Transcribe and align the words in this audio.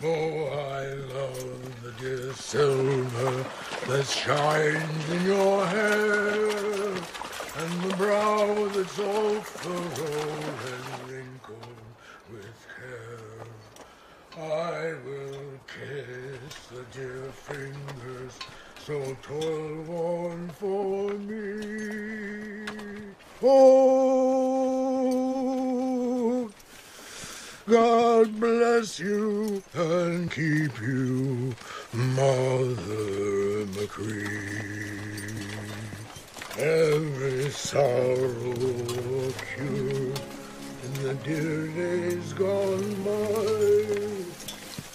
Oh, 0.00 0.46
I 0.46 0.94
love 1.12 1.82
the 1.82 1.90
dear 1.98 2.32
silver 2.32 3.44
that 3.88 4.06
shines 4.06 5.10
in 5.10 5.24
your 5.24 5.66
hair, 5.66 6.90
and 7.58 7.82
the 7.82 7.96
brow 7.96 8.68
that's 8.68 8.96
all 9.00 9.40
furrowed 9.40 10.60
and 10.70 11.10
wrinkled 11.10 11.82
with 12.30 12.66
care. 12.76 13.48
I 14.40 14.94
will 15.04 15.58
kiss 15.66 16.54
the 16.70 16.84
dear 16.96 17.32
fingers 17.32 18.38
so 18.86 19.16
toil 19.20 19.82
worn 19.82 20.48
for 20.50 21.10
me. 21.14 22.68
Oh, 23.42 24.57
God 27.68 28.40
bless 28.40 28.98
you 28.98 29.62
and 29.74 30.30
keep 30.30 30.80
you, 30.80 31.54
Mother 31.92 33.66
McCree. 33.76 34.88
Every 36.56 37.50
sorrow 37.50 38.54
cured 39.52 40.20
in 40.84 40.92
the 41.02 41.14
dear 41.24 41.66
days 41.76 42.32
gone 42.32 42.94
by 43.04 43.44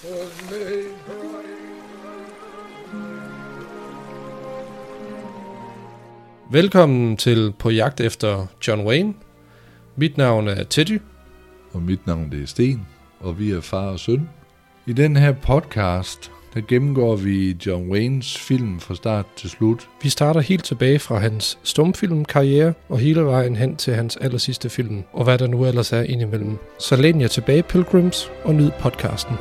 was 0.04 0.34
made 0.50 0.96
bright. 1.06 1.44
Velkommen 6.52 7.18
til 7.18 7.54
På 7.60 7.72
jagt 7.72 8.00
efter 8.00 8.48
John 8.68 8.88
Wayne. 8.88 9.14
Mit 9.96 10.18
navn 10.18 10.48
er 10.48 10.64
Teddy. 10.64 11.00
Og 11.74 11.82
mit 11.82 12.08
navn 12.08 12.32
det 12.32 12.42
er 12.42 12.48
Sten, 12.48 12.88
og 13.20 13.40
vi 13.40 13.52
er 13.52 13.62
far 13.62 13.88
og 13.90 14.00
søn. 14.00 14.30
I 14.86 14.94
den 14.94 15.16
her 15.16 15.32
podcast, 15.32 16.32
der 16.54 16.62
gennemgår 16.68 17.16
vi 17.16 17.58
John 17.66 17.92
Waynes 17.92 18.38
film 18.38 18.80
fra 18.80 18.96
start 18.96 19.26
til 19.36 19.50
slut. 19.50 19.90
Vi 20.04 20.10
starter 20.10 20.42
helt 20.42 20.64
tilbage 20.64 21.00
fra 21.00 21.18
hans 21.18 21.60
stumfilmkarriere 21.64 22.74
og 22.90 23.00
hele 23.00 23.26
vejen 23.26 23.56
hen 23.56 23.76
til 23.76 23.94
hans 23.94 24.18
allersidste 24.18 24.70
film, 24.70 25.04
og 25.14 25.24
hvad 25.24 25.38
der 25.38 25.48
nu 25.48 25.66
ellers 25.66 25.94
er 25.94 26.02
indimellem. 26.02 26.58
Så 26.80 26.96
læn 26.96 27.22
jer 27.22 27.28
tilbage, 27.28 27.64
Pilgrims, 27.64 28.32
og 28.44 28.56
nyd 28.56 28.72
podcasten. 28.80 29.36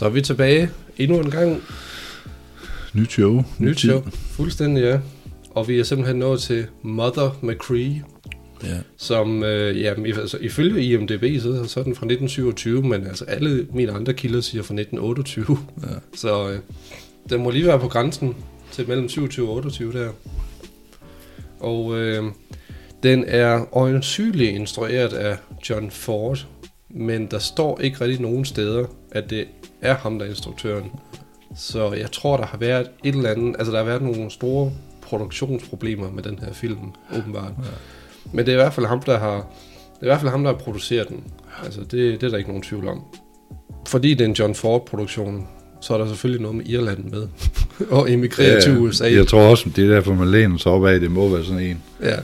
Så 0.00 0.06
er 0.06 0.10
vi 0.10 0.20
tilbage 0.20 0.70
endnu 0.98 1.18
en 1.18 1.30
gang. 1.30 1.62
Nyt 2.94 3.12
show, 3.12 3.44
Nyt 3.58 3.80
show. 3.80 4.02
Fuldstændig, 4.10 4.82
ja. 4.82 5.00
Og 5.50 5.68
vi 5.68 5.78
er 5.78 5.84
simpelthen 5.84 6.16
nået 6.18 6.40
til 6.40 6.66
Mother 6.82 7.38
McCree, 7.42 8.02
Ja. 8.64 8.78
som 8.96 9.42
øh, 9.44 9.80
ja, 9.80 9.94
altså, 10.06 10.38
ifølge 10.40 10.84
IMDb 10.84 11.42
så, 11.42 11.64
så 11.64 11.80
er 11.80 11.84
den 11.84 11.94
fra 11.94 12.06
1927, 12.06 12.82
men 12.82 13.06
altså 13.06 13.24
alle 13.24 13.66
mine 13.74 13.92
andre 13.92 14.12
kilder 14.14 14.40
siger 14.40 14.62
fra 14.62 14.74
1928. 14.74 15.58
Ja. 15.82 15.86
Så 16.16 16.50
øh, 16.50 16.58
den 17.30 17.42
må 17.42 17.50
lige 17.50 17.66
være 17.66 17.80
på 17.80 17.88
grænsen 17.88 18.34
til 18.72 18.88
mellem 18.88 19.08
27 19.08 19.48
og 19.48 19.54
28 19.54 19.92
der. 19.92 20.10
Og 21.58 21.98
øh, 21.98 22.24
den 23.02 23.24
er 23.26 23.76
øjensynligt 23.76 24.54
instrueret 24.54 25.12
af 25.12 25.36
John 25.70 25.90
Ford, 25.90 26.46
men 26.90 27.26
der 27.26 27.38
står 27.38 27.80
ikke 27.80 28.00
rigtig 28.00 28.20
nogen 28.20 28.44
steder, 28.44 28.86
at 29.12 29.30
det 29.30 29.44
er 29.80 29.94
ham, 29.94 30.18
der 30.18 30.26
er 30.26 30.30
instruktøren. 30.30 30.90
Så 31.56 31.92
jeg 31.92 32.12
tror, 32.12 32.36
der 32.36 32.46
har 32.46 32.58
været 32.58 32.90
et 33.04 33.14
eller 33.14 33.30
andet, 33.30 33.54
altså 33.58 33.72
der 33.72 33.78
har 33.78 33.84
været 33.84 34.02
nogle 34.02 34.30
store 34.30 34.72
produktionsproblemer 35.02 36.10
med 36.10 36.22
den 36.22 36.38
her 36.38 36.52
film, 36.52 36.78
åbenbart. 37.18 37.52
Ja. 37.58 37.70
Men 38.32 38.46
det 38.46 38.48
er 38.48 38.56
i 38.58 38.62
hvert 38.62 38.74
fald 38.74 38.86
ham, 38.86 39.02
der 39.02 39.18
har, 39.18 39.34
det 39.34 40.00
er 40.00 40.02
i 40.02 40.06
hvert 40.06 40.20
fald 40.20 40.30
ham, 40.30 40.44
der 40.44 40.52
har 40.52 40.58
produceret 40.58 41.08
den. 41.08 41.24
Altså 41.64 41.80
det, 41.80 41.90
det 41.90 42.22
er 42.22 42.28
der 42.28 42.36
ikke 42.36 42.50
nogen 42.50 42.62
tvivl 42.62 42.88
om. 42.88 43.02
Fordi 43.86 44.14
det 44.14 44.20
er 44.20 44.28
en 44.28 44.32
John 44.34 44.54
Ford-produktion, 44.54 45.46
så 45.80 45.94
er 45.94 45.98
der 45.98 46.06
selvfølgelig 46.06 46.42
noget 46.42 46.56
med 46.56 46.66
Irland 46.66 47.04
med. 47.04 47.28
og 47.98 48.10
emigrere 48.10 48.54
ja, 48.54 48.60
til 48.60 48.78
USA. 48.78 49.14
Jeg 49.14 49.26
tror 49.26 49.40
også, 49.40 49.70
det 49.76 49.84
er 49.84 49.88
derfor, 49.88 50.14
man 50.14 50.30
læner 50.30 50.58
sig 50.58 50.72
op 50.72 50.86
af, 50.86 51.00
det 51.00 51.10
må 51.10 51.28
være 51.28 51.44
sådan 51.44 51.62
en. 51.62 51.82
Ja. 52.02 52.16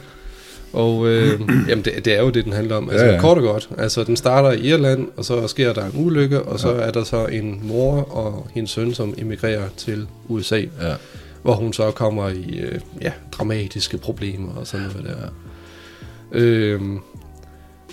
Og 0.72 1.06
øh, 1.08 1.40
jamen 1.68 1.84
det, 1.84 2.04
det 2.04 2.14
er 2.16 2.22
jo 2.22 2.30
det, 2.30 2.44
den 2.44 2.52
handler 2.52 2.76
om. 2.76 2.90
Altså 2.90 3.04
Ja, 3.04 3.10
ja, 3.10 3.10
ja. 3.10 3.14
ja. 3.16 3.20
kort 3.28 3.38
og 3.38 3.44
godt. 3.44 3.68
Altså 3.78 4.04
den 4.04 4.16
starter 4.16 4.52
i 4.52 4.60
Irland, 4.60 5.08
og 5.16 5.24
så 5.24 5.48
sker 5.48 5.72
der 5.72 5.84
en 5.84 5.92
ulykke, 5.94 6.42
og 6.42 6.60
så 6.60 6.68
er 6.68 6.90
der 6.90 7.04
så 7.04 7.26
en 7.26 7.60
mor 7.62 7.92
og 8.16 8.46
hendes 8.54 8.70
søn, 8.70 8.94
som 8.94 9.14
emigrerer 9.18 9.68
til 9.76 10.06
USA, 10.28 10.56
Ja. 10.58 10.94
hvor 11.42 11.54
hun 11.54 11.72
så 11.72 11.90
kommer 11.90 12.28
i 12.28 12.58
øh, 12.58 12.80
ja, 13.00 13.12
dramatiske 13.32 13.98
problemer 13.98 14.52
og 14.56 14.66
sådan 14.66 14.86
noget 14.86 15.06
der. 15.06 15.28
Øhm, 16.32 16.98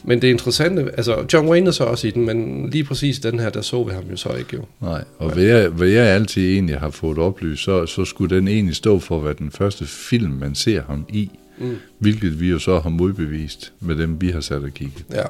men 0.03 0.22
det 0.22 0.28
interessante, 0.28 0.81
altså 0.97 1.25
John 1.33 1.50
Wayne 1.50 1.67
er 1.67 1.72
så 1.72 1.83
også 1.83 2.07
i 2.07 2.12
den, 2.12 2.25
men 2.25 2.69
lige 2.69 2.83
præcis 2.83 3.19
den 3.19 3.39
her, 3.39 3.50
der 3.50 3.62
så 3.62 3.83
vi 3.83 3.91
ham 3.94 4.03
jo 4.12 4.17
så 4.17 4.29
ikke 4.33 4.56
jo. 4.56 4.62
Nej, 4.81 5.03
og 5.19 5.33
hvad 5.33 5.44
jeg, 5.44 5.67
hvad 5.69 5.88
jeg 5.88 6.06
altid 6.06 6.53
egentlig 6.53 6.78
har 6.79 6.89
fået 6.89 7.17
oplyst, 7.17 7.63
så, 7.63 7.85
så 7.85 8.06
skulle 8.06 8.35
den 8.35 8.47
egentlig 8.47 8.75
stå 8.75 9.00
for 9.00 9.17
at 9.17 9.23
være 9.25 9.33
den 9.39 9.51
første 9.51 9.85
film, 9.85 10.31
man 10.31 10.56
ser 10.56 10.81
ham 10.88 11.06
i. 11.09 11.29
Mm. 11.57 11.75
Hvilket 11.99 12.39
vi 12.39 12.49
jo 12.49 12.59
så 12.59 12.79
har 12.79 12.89
modbevist 12.89 13.73
med 13.79 13.95
dem, 13.95 14.21
vi 14.21 14.29
har 14.29 14.41
sat 14.41 14.63
og 14.63 14.71
kigget. 14.71 15.05
Ja. 15.13 15.23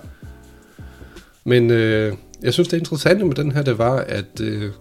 Men 1.44 1.72
øh, 1.72 2.14
jeg 2.44 2.54
synes, 2.54 2.68
det 2.68 2.78
interessante 2.78 3.26
med 3.26 3.36
den 3.36 3.52
her, 3.52 3.62
det 3.62 3.78
var, 3.78 3.96
at 3.98 4.42
øh, 4.42 4.72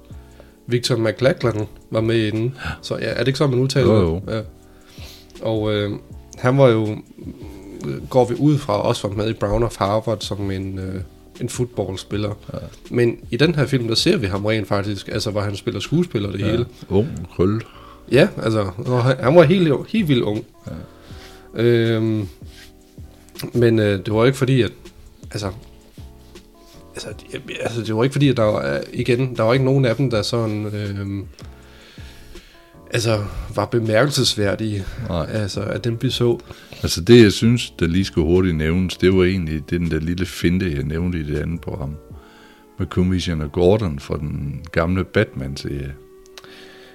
Victor 0.66 0.96
McLachlan 0.96 1.66
var 1.90 2.00
med 2.00 2.16
i 2.16 2.30
den. 2.30 2.54
Så 2.82 2.96
ja, 2.96 3.06
er 3.06 3.18
det 3.18 3.26
ikke 3.26 3.38
så, 3.38 3.46
man 3.46 3.58
udtaler 3.58 3.94
Jo, 3.94 4.14
det? 4.14 4.34
Ja. 4.34 4.40
Og 5.42 5.74
øh, 5.74 5.90
han 6.38 6.58
var 6.58 6.68
jo, 6.68 6.98
går 8.10 8.24
vi 8.24 8.34
ud 8.38 8.58
fra, 8.58 8.82
også 8.82 9.08
var 9.08 9.16
med 9.16 9.30
i 9.30 9.32
Brown 9.32 9.62
of 9.62 9.76
Harvard 9.78 10.20
som 10.20 10.50
en, 10.50 10.78
øh, 10.78 11.00
en 11.40 11.48
fodboldspiller. 11.48 12.34
Ja. 12.52 12.58
Men 12.90 13.18
i 13.30 13.36
den 13.36 13.54
her 13.54 13.66
film, 13.66 13.88
der 13.88 13.94
ser 13.94 14.16
vi 14.16 14.26
ham 14.26 14.44
rent 14.44 14.68
faktisk, 14.68 15.08
altså 15.08 15.30
hvor 15.30 15.40
han 15.40 15.56
spiller 15.56 15.80
skuespiller 15.80 16.32
det 16.32 16.40
ja. 16.40 16.50
hele. 16.50 16.66
Ung, 16.88 17.08
krøl. 17.36 17.62
Ja, 18.12 18.28
altså, 18.42 18.70
han, 18.86 19.16
han 19.20 19.34
var 19.34 19.42
helt, 19.42 19.72
helt 19.88 20.08
vildt 20.08 20.22
ung. 20.22 20.44
Ja. 20.66 20.72
Øhm, 21.54 22.28
men 23.54 23.78
øh, 23.78 24.06
det 24.06 24.14
var 24.14 24.24
ikke 24.24 24.38
fordi, 24.38 24.62
at, 24.62 24.72
altså, 25.30 25.50
altså, 26.94 27.08
altså, 27.60 27.82
det 27.82 27.96
var 27.96 28.02
ikke 28.02 28.12
fordi, 28.12 28.28
at 28.28 28.36
der 28.36 28.42
var, 28.42 28.80
igen, 28.92 29.36
der 29.36 29.42
var 29.42 29.52
ikke 29.52 29.64
nogen 29.64 29.84
af 29.84 29.96
dem, 29.96 30.10
der 30.10 30.22
sådan, 30.22 30.66
øhm, 30.66 31.26
altså, 32.90 33.24
var 33.54 33.64
bemærkelsesværdige, 33.66 34.84
Nej. 35.08 35.26
altså, 35.32 35.60
at 35.60 35.84
dem 35.84 35.98
vi 36.02 36.10
så. 36.10 36.38
Altså 36.82 37.00
det, 37.00 37.22
jeg 37.22 37.32
synes, 37.32 37.70
der 37.70 37.86
lige 37.86 38.04
skulle 38.04 38.26
hurtigt 38.26 38.56
nævnes, 38.56 38.96
det 38.96 39.16
var 39.16 39.24
egentlig 39.24 39.70
den 39.70 39.90
der 39.90 39.98
lille 40.00 40.26
finte, 40.26 40.74
jeg 40.74 40.82
nævnte 40.84 41.18
i 41.18 41.22
det 41.22 41.38
andet 41.38 41.60
program. 41.60 41.94
Med 42.78 42.86
Commissioner 42.86 43.48
Gordon 43.48 43.98
fra 43.98 44.16
den 44.16 44.60
gamle 44.72 45.04
Batman-serie. 45.04 45.94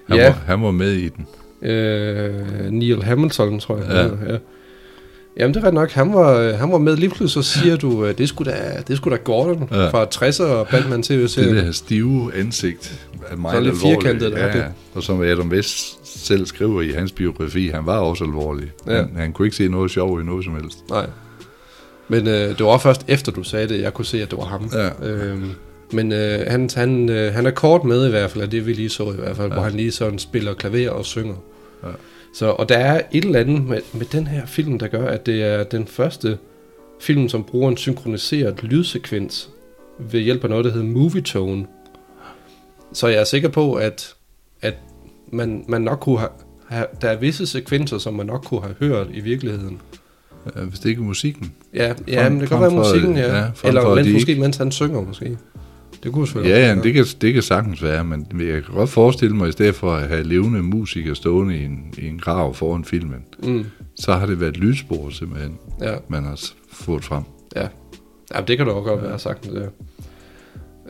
Han, 0.08 0.18
Ja. 0.18 0.26
var, 0.28 0.32
han 0.46 0.62
var 0.62 0.72
med 0.72 0.92
i 0.94 1.10
den. 1.10 1.26
Øh, 1.62 2.34
Neil 2.72 3.04
Hamilton, 3.04 3.60
tror 3.60 3.78
jeg. 3.78 3.86
Ja. 3.90 4.02
han 4.02 4.18
ja. 4.30 4.38
Jamen 5.40 5.54
det 5.54 5.64
er 5.64 5.68
ret 5.68 5.74
nok, 5.74 5.92
han 5.92 6.14
var, 6.14 6.52
han 6.54 6.72
var 6.72 6.78
med 6.78 6.96
lige 6.96 7.10
pludselig, 7.10 7.44
så 7.46 7.60
siger 7.60 7.76
du, 7.76 8.06
øh, 8.06 8.18
det 8.18 8.30
skulle 8.30 8.52
da, 8.52 8.58
det 8.88 8.98
skulle 8.98 9.18
da 9.18 9.22
Gordon 9.24 9.70
Ja. 9.72 9.88
fra 9.90 10.06
60'er 10.06 10.72
Batman 10.72 11.04
tv 11.04 11.22
Det 11.22 11.30
serien 11.32 11.56
der 11.56 11.72
stive 11.72 12.32
ansigt 12.36 13.08
er 13.32 13.36
meget 13.36 13.64
lidt 13.64 13.76
firkantet, 13.82 14.32
ja, 14.32 14.50
okay. 14.50 14.64
Og 14.94 15.04
som 15.04 15.22
Adam 15.22 15.50
West 15.50 15.98
selv 16.24 16.46
skriver 16.46 16.82
i 16.82 16.92
hans 16.92 17.12
biografi, 17.12 17.68
han 17.68 17.86
var 17.86 17.98
også 18.00 18.24
alvorlig. 18.24 18.72
Ja. 18.88 18.96
Han, 18.96 19.10
han 19.16 19.34
kunne 19.34 19.46
ikke 19.46 19.58
se 19.58 19.68
noget 19.68 19.92
sjov 19.92 20.22
i 20.22 20.24
noget 20.24 20.46
som 20.46 20.54
helst. 20.62 20.78
Nej. 20.90 21.06
Men 22.08 22.28
øh, 22.28 22.34
det 22.58 22.66
var 22.66 22.78
først 22.78 23.06
efter 23.08 23.32
du 23.32 23.44
sagde 23.44 23.68
det, 23.68 23.82
jeg 23.82 23.94
kunne 23.94 24.06
se, 24.06 24.22
at 24.22 24.32
det 24.32 24.38
var 24.38 24.46
ham. 24.46 24.70
Ja. 24.74 25.08
Øhm, 25.10 25.50
men 25.92 26.12
øh, 26.12 26.40
han, 26.48 26.70
han, 26.76 27.10
øh, 27.10 27.34
han 27.34 27.46
er 27.46 27.52
kort 27.52 27.84
med 27.84 28.08
i 28.08 28.10
hvert 28.10 28.32
fald, 28.32 28.44
af 28.44 28.50
det 28.50 28.66
vi 28.66 28.74
lige 28.74 28.90
så 28.90 29.12
i 29.12 29.16
hvert 29.16 29.36
fald, 29.38 29.48
ja. 29.48 29.54
hvor 29.54 29.64
han 29.64 29.74
lige 29.74 29.92
sådan 29.92 30.20
spiller 30.20 30.54
klaver 30.54 30.90
og 30.90 31.06
synger. 31.06 31.36
Ja. 31.84 31.90
Så, 32.34 32.46
og 32.50 32.70
der 32.70 32.78
er 32.78 33.02
et 33.12 33.26
eller 33.26 33.40
andet 33.40 33.64
med, 33.64 33.80
med 33.94 34.06
den 34.12 34.28
her 34.28 34.46
film, 34.46 34.80
der 34.80 34.88
gør, 34.88 35.08
at 35.08 35.26
det 35.26 35.44
er 35.44 35.64
den 35.64 35.88
første 35.88 36.38
film, 37.02 37.30
som 37.30 37.44
bruger 37.44 37.70
en 37.70 37.78
synkroniseret 37.78 38.64
lydsekvens 38.64 39.50
ved 40.00 40.20
hjælp 40.20 40.44
af 40.44 40.50
noget, 40.50 40.66
der 40.66 40.72
hedder 40.72 40.88
Movie 40.88 41.22
Tone. 41.22 41.66
Så 42.94 43.08
jeg 43.08 43.20
er 43.20 43.24
sikker 43.24 43.50
på, 43.50 43.74
at, 43.74 44.14
at 44.62 44.74
man, 45.32 45.66
man 45.68 45.82
nok 45.82 46.00
kunne 46.00 46.20
have, 46.20 46.30
have, 46.68 46.86
der 47.02 47.10
er 47.10 47.16
visse 47.18 47.48
sekvenser, 47.48 47.98
som 47.98 48.14
man 48.14 48.26
nok 48.26 48.44
kunne 48.46 48.62
have 48.62 48.76
hørt 48.80 49.08
i 49.14 49.20
virkeligheden. 49.20 49.82
Ja, 50.56 50.62
hvis 50.62 50.80
det 50.80 50.90
ikke 50.90 51.00
er 51.02 51.06
musikken. 51.06 51.54
Ja, 51.74 51.94
ja 52.08 52.26
Frem- 52.28 52.32
men 52.32 52.42
det 52.42 52.50
kan 52.50 52.60
godt 52.60 52.74
være 52.74 52.84
musikken, 52.84 53.18
ja. 53.18 53.38
ja, 53.38 53.46
Eller 53.64 53.96
de 53.96 54.14
måske 54.14 54.30
ikke- 54.30 54.42
mens 54.42 54.58
han 54.58 54.72
synger, 54.72 55.02
måske. 55.02 55.38
Det 56.04 56.12
kunne 56.14 56.28
selvfølgelig 56.28 56.56
Ja, 56.60 56.68
ja, 56.68 56.82
det 56.82 56.94
kan, 56.94 57.06
det 57.22 57.34
kan 57.34 57.44
sagtens 57.44 57.84
være, 57.84 58.04
men 58.04 58.28
jeg 58.40 58.64
kan 58.64 58.74
godt 58.74 58.90
forestille 58.90 59.36
mig, 59.36 59.50
i 59.50 59.52
stedet 59.52 59.76
for 59.76 59.92
at 59.92 60.08
have 60.08 60.24
levende 60.24 60.64
musikere 60.64 61.16
stående 61.16 61.58
i 61.58 61.64
en, 61.66 61.94
i 61.98 62.08
en 62.08 62.20
grav 62.20 62.54
foran 62.54 62.86
filmen, 62.86 63.24
Mm. 63.44 63.66
så 63.96 64.14
har 64.14 64.26
det 64.26 64.40
været 64.42 64.58
lydspor 64.58 65.10
simpelthen, 65.10 65.58
Ja, 65.82 65.96
man 66.08 66.24
har 66.24 66.40
fået 66.72 67.04
frem. 67.04 67.24
ja. 67.56 67.68
ja 68.36 68.42
det 68.42 68.58
kan 68.58 68.66
du 68.66 68.72
også 68.72 68.90
godt 68.90 69.04
være 69.04 69.20
sagtens, 69.20 69.54
ja. 69.56 69.66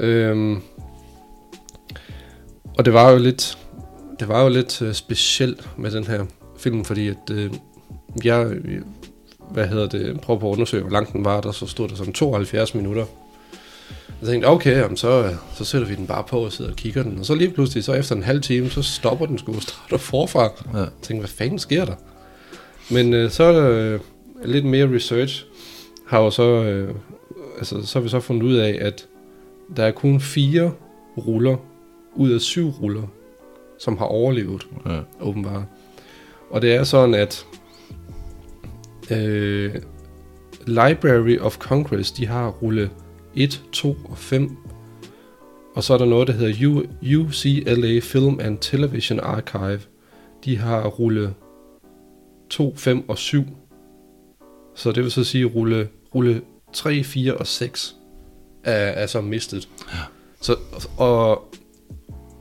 Øhm, 0.05 0.57
og 2.77 2.85
det 2.85 2.93
var 2.93 3.11
jo 3.11 3.17
lidt, 3.17 3.57
det 4.19 4.27
var 4.27 4.43
jo 4.43 4.49
lidt 4.49 4.81
uh, 4.81 4.91
specielt 4.91 5.69
med 5.77 5.91
den 5.91 6.03
her 6.03 6.25
film, 6.59 6.85
fordi 6.85 7.07
at 7.07 7.29
uh, 7.31 7.37
jeg, 8.25 8.51
hvad 9.51 9.67
hedder 9.67 9.87
det, 9.87 10.21
prøver 10.21 10.39
på 10.39 10.49
at 10.49 10.53
undersøge, 10.53 10.83
hvor 10.83 10.91
lang 10.91 11.13
den 11.13 11.25
var, 11.25 11.41
der 11.41 11.51
så 11.51 11.65
stod 11.67 11.87
der 11.89 11.95
sådan 11.95 12.13
72 12.13 12.75
minutter. 12.75 13.05
Jeg 14.21 14.29
tænkte, 14.29 14.45
okay, 14.47 14.77
jamen, 14.77 14.97
så, 14.97 15.35
så 15.55 15.65
sætter 15.65 15.87
vi 15.87 15.95
den 15.95 16.07
bare 16.07 16.23
på 16.23 16.39
og 16.39 16.51
sidder 16.51 16.71
og 16.71 16.77
kigger 16.77 17.03
den. 17.03 17.19
Og 17.19 17.25
så 17.25 17.35
lige 17.35 17.51
pludselig, 17.51 17.83
så 17.83 17.93
efter 17.93 18.15
en 18.15 18.23
halv 18.23 18.41
time, 18.41 18.69
så 18.69 18.81
stopper 18.81 19.25
den 19.25 19.37
sgu 19.37 19.55
og 19.55 19.61
starter 19.61 19.97
forfra. 19.97 20.43
Ja. 20.73 20.79
Jeg 20.79 20.87
tænkte, 21.01 21.21
hvad 21.21 21.29
fanden 21.29 21.59
sker 21.59 21.85
der? 21.85 21.95
Men 22.91 23.13
øh, 23.13 23.31
så 23.31 23.43
øh, 23.61 23.99
lidt 24.45 24.65
mere 24.65 24.95
research, 24.95 25.45
har 26.07 26.19
jo 26.19 26.29
så, 26.29 26.43
øh, 26.63 26.95
altså, 27.57 27.85
så 27.85 27.99
har 27.99 28.03
vi 28.03 28.09
så 28.09 28.19
fundet 28.19 28.43
ud 28.43 28.55
af, 28.55 28.77
at 28.81 29.07
der 29.77 29.83
er 29.83 29.91
kun 29.91 30.19
fire 30.19 30.71
ruller 31.17 31.57
ud 32.15 32.31
af 32.31 32.41
syv 32.41 32.69
ruller, 32.69 33.07
som 33.79 33.97
har 33.97 34.05
overlevet, 34.05 34.67
Ja. 34.85 34.99
åbenbart. 35.21 35.63
Og 36.49 36.61
det 36.61 36.75
er 36.75 36.83
sådan, 36.83 37.15
at 37.15 37.45
øh, 39.11 39.75
Library 40.65 41.37
of 41.39 41.57
Congress, 41.57 42.11
de 42.11 42.27
har 42.27 42.47
rulle 42.49 42.89
1, 43.37 43.61
2 43.71 43.95
og 44.09 44.17
5. 44.17 44.57
Og 45.75 45.83
så 45.83 45.93
er 45.93 45.97
der 45.97 46.05
noget, 46.05 46.27
der 46.27 46.33
hedder 46.33 46.53
U- 46.53 47.17
UCLA 47.19 47.99
Film 47.99 48.39
and 48.39 48.57
Television 48.57 49.19
Archive. 49.19 49.79
De 50.45 50.57
har 50.57 50.87
rulle 50.87 51.33
2, 52.49 52.73
5 52.77 53.09
og 53.09 53.17
7. 53.17 53.43
Så 54.75 54.91
det 54.91 55.03
vil 55.03 55.11
så 55.11 55.23
sige, 55.23 55.45
rulle, 55.45 55.89
rulle 56.15 56.41
3, 56.73 57.03
4 57.03 57.33
og 57.33 57.47
6 57.47 57.95
er, 58.63 58.73
er 58.73 59.05
så 59.07 59.21
mistet. 59.21 59.69
Ja. 59.93 59.97
Så, 60.41 60.55
og, 60.97 61.47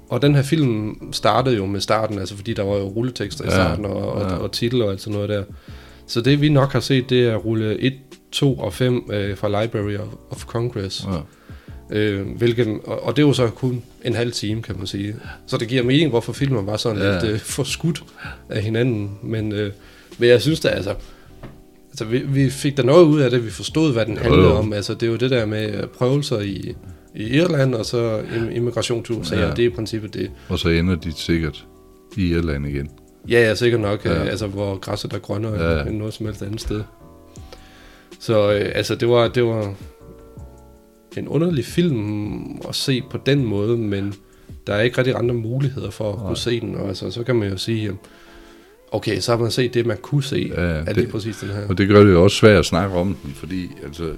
og 0.08 0.22
den 0.22 0.34
her 0.34 0.43
film 0.43 0.96
startede 1.12 1.56
jo 1.56 1.66
med 1.66 1.81
starten, 1.81 2.19
altså 2.19 2.37
fordi 2.37 2.54
der 2.54 2.62
var 2.62 2.76
jo 2.76 2.84
rulletekster 2.88 3.44
i 3.44 3.48
Ja, 3.48 3.52
starten 3.54 3.84
og, 3.84 4.12
og, 4.12 4.20
ja. 4.20 4.37
og 4.37 4.52
titel 4.52 4.82
og 4.82 4.90
alt 4.90 5.00
sådan 5.00 5.14
noget 5.14 5.28
der. 5.28 5.44
Så 6.06 6.20
det 6.20 6.41
vi 6.41 6.49
nok 6.49 6.73
har 6.73 6.81
set, 6.81 7.11
det 7.11 7.26
er 7.26 7.37
rulle 7.37 7.79
1, 7.81 7.93
2 8.32 8.55
og 8.58 8.73
5 8.75 9.11
øh, 9.12 9.37
fra 9.37 9.62
Library 9.62 9.97
of, 9.97 10.08
of 10.31 10.44
Congress. 10.44 11.05
Ja. 11.12 11.19
Øh, 11.99 12.26
hvilken, 12.37 12.81
og, 12.85 13.03
og 13.05 13.17
det 13.17 13.23
er 13.23 13.26
jo 13.26 13.32
så 13.32 13.47
kun 13.49 13.82
en 14.05 14.14
halv 14.14 14.32
time, 14.32 14.62
kan 14.62 14.76
man 14.79 14.87
sige. 14.87 15.17
Så 15.47 15.56
det 15.56 15.69
giver 15.69 15.82
mening, 15.82 16.11
hvorfor 16.11 16.32
filmen 16.32 16.67
var 16.67 16.76
sådan 16.76 16.99
Ja. 17.03 17.12
lidt 17.12 17.25
øh, 17.32 17.38
forskudt 17.41 18.05
af 18.49 18.62
hinanden. 18.62 19.11
Men, 19.23 19.53
øh, 19.53 19.73
men 20.19 20.29
jeg 20.29 20.43
synes 20.43 20.61
da 20.61 20.69
altså, 20.69 20.94
altså 21.91 22.05
vi, 22.05 22.19
vi 22.19 22.50
fik 22.50 22.76
der 22.76 22.82
noget 22.82 23.05
ud 23.05 23.20
af 23.20 23.31
det, 23.31 23.44
vi 23.44 23.50
forstod, 23.50 23.93
hvad 23.93 24.06
den 24.06 24.17
handlede 24.17 24.44
jo. 24.49 24.55
om. 24.55 24.73
Altså 24.73 24.94
det 24.94 25.03
er 25.03 25.11
jo 25.11 25.17
det 25.17 25.31
der 25.31 25.47
med 25.47 25.75
øh, 25.75 25.87
prøvelser 25.87 26.41
i, 26.41 26.75
i 27.17 27.23
Irland, 27.29 27.75
og 27.75 27.87
så 27.87 28.20
im- 28.20 28.50
immigration 28.56 29.05
til 29.05 29.14
USA, 29.14 29.37
ja. 29.37 29.50
og 29.50 29.56
det 29.56 29.64
er 29.64 29.67
i 29.69 29.73
princippet 29.73 30.14
det. 30.14 30.31
Og 30.49 30.58
så 30.58 30.69
ender 30.69 30.94
de 30.94 31.12
sikkert 31.12 31.64
i 32.17 32.29
Irland 32.29 32.67
igen. 32.67 32.91
Ja, 33.28 33.40
ja, 33.40 33.55
sikkert 33.55 33.81
nok. 33.81 34.05
Ja. 34.05 34.12
Ja. 34.12 34.25
Altså, 34.25 34.46
hvor 34.46 34.76
græsset 34.78 35.12
er 35.12 35.19
grønnere 35.19 35.55
Ja. 35.62 35.76
ja. 35.78 35.82
end 35.84 35.96
noget 35.96 36.14
som 36.14 36.26
helst 36.26 36.43
andet 36.43 36.61
sted. 36.61 36.82
Så 38.20 38.52
øh, 38.52 38.70
altså, 38.75 38.94
det 38.94 39.08
var, 39.08 39.28
det 39.28 39.44
var 39.44 39.75
en 41.17 41.28
underlig 41.28 41.64
film 41.64 42.61
at 42.69 42.75
se 42.75 43.02
på 43.11 43.19
den 43.26 43.44
måde, 43.44 43.76
men 43.78 44.14
der 44.67 44.75
er 44.75 44.81
ikke 44.82 44.99
rigtig 44.99 45.14
andre 45.17 45.34
muligheder 45.34 45.90
for 45.90 46.12
at 46.12 46.19
Nej. 46.19 46.26
kunne 46.26 46.37
se 46.37 46.61
den. 46.61 46.75
Og 46.75 46.88
altså, 46.88 47.11
så 47.11 47.23
kan 47.23 47.37
man 47.37 47.49
jo 47.50 47.56
sige, 47.56 47.93
okay, 48.93 49.19
så 49.20 49.32
har 49.32 49.38
man 49.43 49.50
set 49.50 49.75
det, 49.75 49.87
man 49.87 49.96
kunne 50.02 50.22
se 50.22 50.52
Ja, 50.56 50.61
af 50.62 50.84
lige 50.94 51.00
det- 51.05 51.08
præcis 51.12 51.37
den 51.37 51.49
her. 51.49 51.69
Og 51.69 51.79
det 51.79 51.88
gør 51.88 52.05
det 52.05 52.12
jo 52.12 52.22
også 52.25 52.37
svært 52.37 52.58
at 52.58 52.64
snakke 52.67 52.96
om 52.96 53.17
den, 53.25 53.32
fordi 53.34 53.70
altså, 53.84 54.12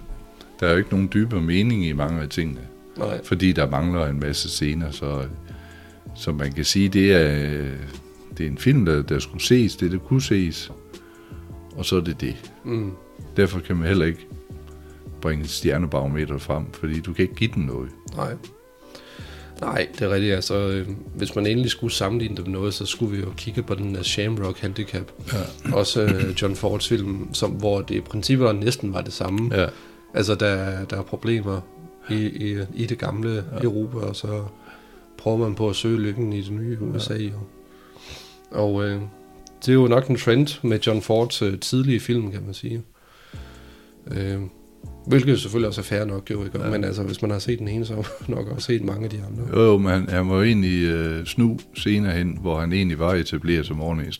der 0.61 0.67
er 0.67 0.71
jo 0.71 0.77
ikke 0.77 0.91
nogen 0.91 1.11
dybere 1.15 1.41
mening 1.41 1.87
i 1.87 1.93
mange 1.93 2.23
af 2.23 2.29
tingene. 2.29 2.61
Nej, 2.97 3.25
Fordi 3.25 3.53
der 3.53 3.71
mangler 3.71 4.07
en 4.07 4.21
masse 4.21 4.49
scener, 4.49 4.91
så, 4.91 5.23
så 6.17 6.33
man 6.33 6.53
kan 6.53 6.65
sige, 6.65 6.89
det 6.89 7.13
er, 7.13 7.65
det 8.39 8.47
er 8.47 8.51
en 8.51 8.59
film, 8.59 8.85
der, 8.85 9.03
der 9.03 9.19
skulle 9.19 9.43
ses, 9.43 9.77
det 9.77 9.93
der 9.93 9.99
kunne 9.99 10.23
ses, 10.23 10.73
og 11.77 11.85
så 11.85 11.97
er 11.97 12.01
det 12.01 12.21
det. 12.21 12.53
mm, 12.65 12.91
Derfor 13.37 13.61
kan 13.61 13.77
man 13.77 13.87
heller 13.89 14.07
ikke 14.07 14.27
bringe 15.21 15.45
et 15.45 15.51
stjernebarometer 15.51 16.39
frem, 16.39 16.73
fordi 16.73 17.01
du 17.01 17.13
kan 17.13 17.23
ikke 17.23 17.35
give 17.35 17.51
den 17.55 17.63
noget. 17.63 17.89
nej. 18.17 18.37
Nej, 19.61 19.89
det 19.95 20.03
er 20.03 20.11
rigtigt. 20.11 20.35
Altså, 20.35 20.55
øh, 20.69 20.89
hvis 21.15 21.35
man 21.37 21.47
endelig 21.47 21.71
skulle 21.71 21.93
sammenligne 21.93 22.37
det 22.37 22.45
med 22.47 22.53
noget, 22.53 22.75
så 22.75 22.87
skulle 22.87 23.17
vi 23.17 23.23
jo 23.23 23.29
kigge 23.37 23.63
på 23.63 23.75
den 23.75 23.97
uh, 23.97 24.03
Shamrock 24.03 24.59
Handicap. 24.61 25.13
Ja. 25.33 25.73
Også 25.77 26.03
øh, 26.03 26.43
John 26.43 26.57
Fords 26.57 26.89
film, 26.89 27.35
som, 27.35 27.51
hvor 27.51 27.81
det 27.81 27.95
i 27.95 28.01
princippet 28.01 28.57
næsten 28.57 28.93
var 28.95 29.01
det 29.01 29.13
samme. 29.13 29.61
Ja, 29.61 29.67
Altså, 30.15 30.35
der, 30.35 30.85
der 30.85 30.97
er 30.99 31.03
problemer 31.03 31.61
i, 32.11 32.15
i, 32.15 32.59
i 32.75 32.87
det 32.87 32.99
gamle 32.99 33.31
ja. 33.35 33.63
Europa, 33.63 33.97
og 33.99 34.17
så 34.17 34.43
prøver 35.19 35.37
man 35.37 35.55
på 35.55 35.69
at 35.69 35.77
søge 35.77 36.01
lykken 36.01 36.33
i 36.33 36.43
det 36.43 36.53
nye 36.53 36.79
USA. 36.81 37.15
Ja. 37.17 37.31
Og 38.51 38.85
øh, 38.89 39.01
det 39.65 39.69
er 39.69 39.73
jo 39.75 39.87
nok 39.87 40.07
en 40.09 40.17
trend 40.17 40.69
med 40.69 40.81
John 40.81 41.03
Fords 41.03 41.43
øh, 41.43 41.59
tidlige 41.59 42.01
film, 42.01 42.31
kan 42.33 42.43
man 42.45 42.55
sige. 42.55 42.83
Øh, 44.11 44.39
hvilket 45.07 45.41
selvfølgelig 45.41 45.69
også 45.69 45.81
er 45.81 45.85
fair 45.85 46.05
nok, 46.05 46.31
jo 46.31 46.45
ikke? 46.45 46.59
Ja. 46.65 46.71
Men 46.71 46.85
altså, 46.85 47.03
hvis 47.03 47.23
man 47.23 47.31
har 47.31 47.39
set 47.39 47.59
den 47.59 47.69
ene, 47.69 47.85
så 47.85 47.95
har 47.95 48.07
man 48.29 48.37
nok 48.39 48.49
også 48.49 48.67
set 48.67 48.85
mange 48.85 49.05
af 49.05 49.11
de 49.11 49.23
andre. 49.31 49.61
jo, 49.61 49.71
jo, 49.71 49.79
men 49.79 49.91
han, 49.93 50.09
han 50.09 50.29
var 50.29 50.37
jo 50.37 50.43
egentlig 50.43 50.83
øh, 50.85 51.27
snu 51.27 51.59
senere 51.75 52.13
hen, 52.13 52.39
hvor 52.41 52.61
han 52.61 52.73
egentlig 52.73 52.99
var 52.99 53.15
etableret 53.15 53.67
som 53.67 53.81
ordentlig 53.81 54.15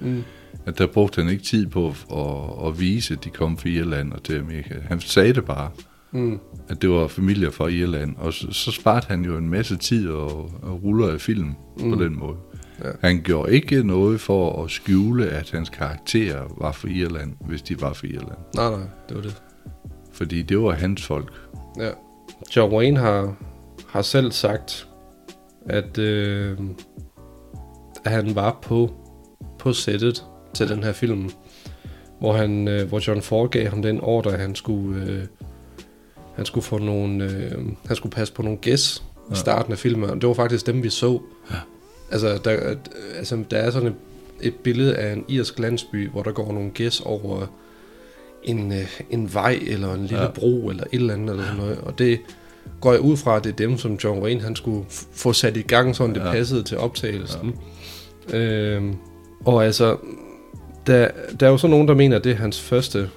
Mm. 0.00 0.22
At 0.66 0.78
der 0.78 0.86
brugte 0.86 1.22
han 1.22 1.30
ikke 1.30 1.44
tid 1.44 1.66
på 1.66 1.88
at, 2.12 2.68
at 2.68 2.80
vise, 2.80 3.14
at 3.14 3.24
de 3.24 3.30
kom 3.30 3.58
fra 3.58 3.68
Irland 3.68 4.12
og 4.12 4.22
til 4.22 4.38
Amerika. 4.38 4.74
Han 4.88 5.00
sagde 5.00 5.32
det 5.32 5.44
bare, 5.44 5.70
Mm. 6.12 6.38
at 6.68 6.82
det 6.82 6.90
var 6.90 7.06
familier 7.06 7.50
fra 7.50 7.66
Irland, 7.68 8.16
og 8.16 8.32
så, 8.32 8.46
så 8.52 8.70
sparede 8.70 9.06
han 9.08 9.24
jo 9.24 9.36
en 9.36 9.48
masse 9.48 9.76
tid 9.76 10.08
og, 10.08 10.50
og 10.62 10.82
ruller 10.84 11.08
af 11.08 11.20
film. 11.20 11.52
Mm. 11.78 11.90
på 11.90 12.04
den 12.04 12.18
måde. 12.18 12.36
Ja. 12.84 12.90
Han 13.00 13.20
gjorde 13.22 13.52
ikke 13.54 13.82
noget 13.86 14.20
for 14.20 14.64
at 14.64 14.70
skjule, 14.70 15.28
at 15.28 15.50
hans 15.50 15.68
karakterer 15.68 16.42
var 16.60 16.72
fra 16.72 16.88
Irland, 16.88 17.32
hvis 17.40 17.62
de 17.62 17.80
var 17.80 17.92
fra 17.92 18.06
Irland. 18.06 18.38
Nej, 18.54 18.70
nej, 18.70 18.80
det 19.08 19.16
var 19.16 19.22
det. 19.22 19.42
Fordi 20.12 20.42
det 20.42 20.58
var 20.58 20.70
hans 20.72 21.06
folk. 21.06 21.32
Ja. 21.78 21.90
John 22.56 22.74
Wayne 22.74 22.98
har, 22.98 23.34
har 23.88 24.02
selv 24.02 24.32
sagt, 24.32 24.88
at, 25.66 25.98
øh, 25.98 26.58
at 28.04 28.12
han 28.12 28.34
var 28.34 28.58
på, 28.62 28.90
på 29.58 29.72
sættet 29.72 30.24
til 30.54 30.68
den 30.68 30.82
her 30.84 30.92
film, 30.92 31.30
hvor, 32.20 32.32
han, 32.32 32.68
øh, 32.68 32.88
hvor 32.88 33.08
John 33.08 33.22
Ford 33.22 33.50
gav 33.50 33.68
ham 33.68 33.82
den 33.82 34.00
ordre, 34.00 34.32
at 34.32 34.40
han 34.40 34.54
skulle, 34.54 35.04
øh, 35.12 35.24
han 36.36 36.44
skulle 36.44 36.64
få 36.64 36.78
nogle, 36.78 37.24
øh, 37.24 37.52
han 37.86 37.96
skulle 37.96 38.12
passe 38.12 38.34
på 38.34 38.42
nogle 38.42 38.58
gæs 38.58 39.02
i 39.16 39.30
Ja. 39.30 39.34
starten 39.34 39.72
af 39.72 39.78
filmen, 39.78 40.10
og 40.10 40.20
det 40.20 40.28
var 40.28 40.34
faktisk 40.34 40.66
dem, 40.66 40.82
vi 40.82 40.90
så. 40.90 41.20
Ja. 41.50 41.56
Altså, 42.10 42.38
der, 42.44 42.76
altså, 43.16 43.44
der 43.50 43.56
er 43.56 43.70
sådan 43.70 43.88
et, 43.88 43.94
et 44.40 44.54
billede 44.54 44.96
af 44.96 45.12
en 45.12 45.24
irsk 45.28 45.58
landsby, 45.58 46.08
hvor 46.10 46.22
der 46.22 46.32
går 46.32 46.52
nogle 46.52 46.70
gæs 46.70 47.00
over 47.00 47.46
en, 48.42 48.72
øh, 48.72 48.98
en 49.10 49.34
vej, 49.34 49.58
eller 49.66 49.94
en 49.94 50.00
lille 50.00 50.16
Ja. 50.16 50.22
ja. 50.22 50.30
bro, 50.30 50.68
eller 50.68 50.84
et 50.84 50.88
eller 51.00 51.14
andet, 51.14 51.30
eller 51.30 51.44
sådan 51.44 51.58
noget. 51.60 51.78
Og 51.82 51.98
det 51.98 52.18
går 52.80 52.92
jeg 52.92 53.00
ud 53.00 53.16
fra, 53.16 53.36
at 53.36 53.44
det 53.44 53.52
er 53.52 53.56
dem, 53.56 53.78
som 53.78 53.98
John 54.04 54.22
Wayne 54.22 54.40
han 54.40 54.56
skulle 54.56 54.84
få 55.12 55.32
sat 55.32 55.56
i 55.56 55.62
gang, 55.62 55.96
sådan 55.96 56.14
det 56.14 56.20
Ja. 56.20 56.30
passede 56.32 56.62
til 56.62 56.78
optagelsen. 56.78 57.54
Ja. 58.32 58.38
Øhm, 58.38 58.96
og 59.44 59.64
altså, 59.66 59.96
der, 60.86 61.08
der 61.40 61.46
er 61.46 61.50
jo 61.50 61.58
så 61.58 61.66
nogen, 61.66 61.88
der 61.88 61.94
mener, 61.94 62.16
at 62.16 62.24
det 62.24 62.32
er 62.32 62.36
hans 62.36 62.60
første, 62.60 63.10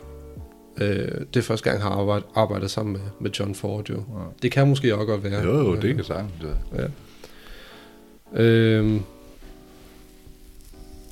øh, 0.82 1.08
det 1.34 1.36
er 1.40 1.42
første 1.42 1.70
gang, 1.70 1.82
han 1.84 1.92
har 1.92 2.00
arbejdet, 2.00 2.26
arbejdet 2.36 2.72
sammen 2.72 2.94
med, 2.94 3.02
med 3.20 3.32
John 3.32 3.56
Ford, 3.56 3.90
jo. 3.90 3.96
Ja. 3.96 4.02
Det 4.42 4.52
kan 4.52 4.68
måske 4.68 4.96
også 4.96 5.06
godt 5.06 5.24
være. 5.24 5.44
Jo, 5.44 5.58
jo, 5.58 5.76
det 5.76 5.96
kan 5.96 6.04
sagtens 6.04 6.32
være. 6.72 6.90
Øhm, 8.36 9.00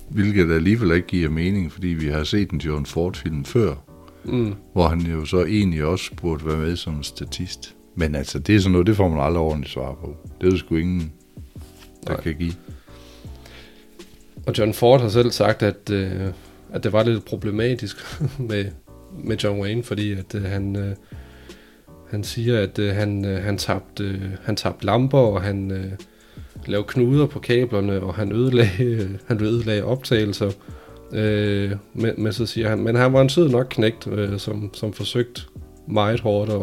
Hvilket 0.10 0.52
alligevel 0.52 0.92
ikke 0.92 1.08
giver 1.08 1.30
mening, 1.30 1.72
fordi 1.72 1.88
vi 1.88 2.08
har 2.08 2.24
set 2.24 2.52
en 2.52 2.60
John 2.60 2.86
Ford-film 2.86 3.46
før, 3.46 3.76
mm, 4.24 4.54
hvor 4.74 4.88
han 4.88 5.00
jo 5.02 5.26
så 5.26 5.46
egentlig 5.46 5.84
også 5.84 6.12
burde 6.16 6.46
være 6.46 6.58
med 6.58 6.76
som 6.76 7.04
statist. 7.04 7.76
Men 7.96 8.16
altså, 8.16 8.40
det 8.40 8.56
er 8.56 8.60
sådan 8.60 8.72
noget, 8.72 8.88
det 8.88 8.96
får 8.96 9.10
man 9.10 9.20
aldrig 9.20 9.42
ordentligt 9.42 9.74
svar 9.74 9.94
på. 9.94 10.16
Det 10.42 10.48
er 10.48 10.52
der 10.52 10.58
sgu 10.58 10.76
ingen, 10.76 11.12
der 12.08 12.14
Nej. 12.14 12.22
kan 12.22 12.36
give. 12.36 12.54
Og 14.48 14.58
John 14.58 14.74
Ford 14.74 15.02
har 15.02 15.10
selv 15.10 15.32
sagt, 15.32 15.64
at, 15.64 15.90
øh, 15.92 16.28
at 16.74 16.84
det 16.84 16.94
var 16.94 17.04
lidt 17.04 17.26
problematisk 17.26 17.98
med, 18.50 18.66
med 19.24 19.38
John 19.38 19.62
Wayne, 19.62 19.84
fordi 19.84 20.12
at 20.12 20.36
øh, 20.36 20.44
han, 20.44 20.76
øh, 20.76 20.96
han 22.10 22.24
siger, 22.24 22.60
at 22.60 22.80
øh, 22.80 22.96
han, 22.96 23.26
øh, 23.26 23.44
han, 23.44 23.58
tabte, 23.58 24.04
øh, 24.04 24.22
han 24.44 24.56
tabte 24.56 24.86
lamper, 24.86 25.20
og 25.20 25.42
han 25.42 25.72
øh, 25.72 25.92
lavede 26.70 26.88
knuder 26.88 27.26
på 27.26 27.40
kablerne, 27.40 28.02
og 28.02 28.14
han 28.14 28.32
ødelagde, 28.32 28.84
øh, 28.84 29.10
han 29.28 29.44
ødelagde 29.44 29.84
optagelser. 29.84 30.52
Øh, 31.14 31.72
men, 31.94 32.14
men 32.18 32.34
så 32.34 32.46
siger 32.46 32.70
han, 32.70 32.80
men 32.80 32.96
han 32.96 33.14
var 33.14 33.22
en 33.22 33.30
sød 33.30 33.50
nok 33.50 33.68
knægt, 33.70 34.08
øh, 34.08 34.40
som, 34.40 34.74
som 34.74 34.94
forsøgte 34.94 35.42
meget 35.88 36.20
hårdt 36.20 36.52
at, 36.52 36.62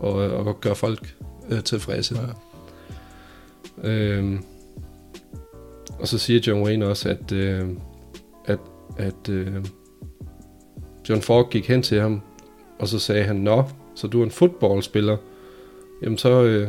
og, 0.00 0.14
og 0.14 0.60
gøre 0.60 0.74
folk 0.74 1.14
øh, 1.50 1.62
tilfredse. 1.62 2.18
Ja. 2.20 3.88
Øhm, 3.88 4.44
og 5.98 6.08
så 6.08 6.18
siger 6.18 6.40
John 6.46 6.62
Wayne 6.62 6.86
også, 6.86 7.08
at, 7.08 7.32
øh, 7.32 7.68
at, 8.44 8.58
at 8.96 9.28
øh, 9.28 9.64
John 11.08 11.22
Ford 11.22 11.50
gik 11.50 11.68
hen 11.68 11.82
til 11.82 12.00
ham, 12.00 12.20
og 12.78 12.88
så 12.88 12.98
sagde 12.98 13.24
han, 13.24 13.36
Nå, 13.36 13.64
så 13.94 14.06
du 14.06 14.20
er 14.20 14.24
en 14.24 14.30
fodboldspiller. 14.30 15.16
Jamen 16.02 16.18
så, 16.18 16.42
øh, 16.42 16.68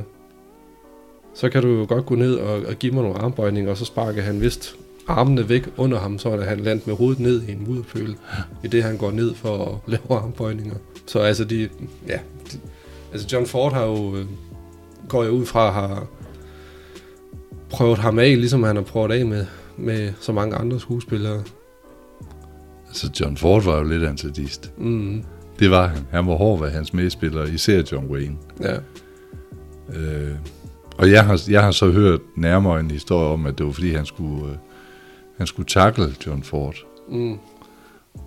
så 1.36 1.50
kan 1.50 1.62
du 1.62 1.68
jo 1.80 1.86
godt 1.90 2.06
gå 2.06 2.16
ned 2.16 2.36
og, 2.36 2.62
og 2.68 2.76
give 2.80 2.92
mig 2.94 3.04
nogle 3.04 3.18
armbøjninger, 3.18 3.72
og 3.72 3.78
så 3.78 3.86
sparker 3.86 4.22
han 4.22 4.42
vist 4.42 4.76
armene 5.08 5.50
væk 5.50 5.68
under 5.78 6.00
ham, 6.00 6.20
så 6.20 6.30
er 6.30 6.44
han 6.46 6.60
landet 6.60 6.88
med 6.88 6.96
hovedet 6.96 7.20
ned 7.20 7.42
i 7.48 7.52
en 7.52 7.64
mudderpøl, 7.68 8.16
i 8.64 8.68
det 8.68 8.84
han 8.84 8.98
går 8.98 9.12
ned 9.12 9.34
for 9.36 9.66
at 9.66 9.78
lave 9.92 10.20
armbøjninger. 10.22 10.76
Så 11.06 11.20
altså 11.20 11.44
de, 11.44 11.70
ja, 12.08 12.20
de, 12.52 12.58
altså 13.12 13.28
John 13.34 13.46
Ford 13.46 13.74
har 13.74 13.86
jo, 13.86 14.16
øh, 14.16 14.26
går 15.10 15.24
jeg 15.24 15.32
ud 15.32 15.46
fra, 15.46 15.72
har 15.72 16.08
prøvet 17.70 17.98
ham 17.98 18.20
af, 18.20 18.28
ligesom 18.38 18.64
han 18.64 18.76
har 18.76 18.84
prøvet 18.84 19.12
af 19.12 19.26
med, 19.26 19.46
med 19.78 20.14
så 20.20 20.32
mange 20.32 20.56
andre 20.56 20.80
skuespillere. 20.80 21.44
Altså, 22.88 23.12
John 23.22 23.38
Ford 23.38 23.64
var 23.64 23.78
jo 23.78 23.84
lidt 23.84 24.04
en 24.04 24.18
sadist. 24.18 24.72
Mm, 24.78 25.24
Det 25.60 25.72
var 25.72 25.88
han. 25.88 26.08
Han 26.12 26.28
var 26.28 26.36
hård 26.36 26.60
ved 26.60 26.70
hans 26.72 26.94
medspillere, 26.94 27.50
især 27.50 27.82
John 27.92 28.08
Wayne. 28.08 28.36
ja, 28.62 28.76
Øh, 29.96 30.32
og 30.98 31.12
jeg 31.12 31.26
har, 31.26 31.42
jeg 31.50 31.64
har 31.64 31.72
så 31.72 31.92
hørt 31.92 32.20
nærmere 32.36 32.80
en 32.80 32.92
historie 32.92 33.28
om, 33.28 33.46
at 33.46 33.58
det 33.58 33.66
var 33.66 33.72
fordi, 33.72 33.94
han 33.94 34.06
skulle, 34.06 34.46
øh, 34.52 34.56
han 35.38 35.48
skulle 35.48 35.68
takle 35.68 36.16
John 36.28 36.44
Ford. 36.44 36.76
mm, 37.10 37.38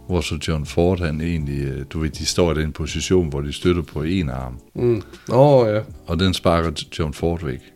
Hvor 0.06 0.20
så 0.20 0.38
John 0.48 0.66
Ford, 0.66 1.00
han 1.00 1.20
egentlig, 1.20 1.62
øh, 1.64 1.84
du 1.92 1.98
ved, 2.00 2.10
de 2.10 2.26
står 2.26 2.52
i 2.52 2.62
den 2.62 2.72
position, 2.72 3.28
hvor 3.28 3.40
de 3.40 3.52
støtter 3.52 3.82
på 3.82 4.02
en 4.02 4.28
arm. 4.30 4.58
mm. 4.74 5.02
Nå 5.28 5.66
ja, 5.66 5.80
Og 6.06 6.20
den 6.20 6.34
sparker 6.34 6.70
John 6.98 7.14
Ford 7.14 7.44
væk. 7.44 7.72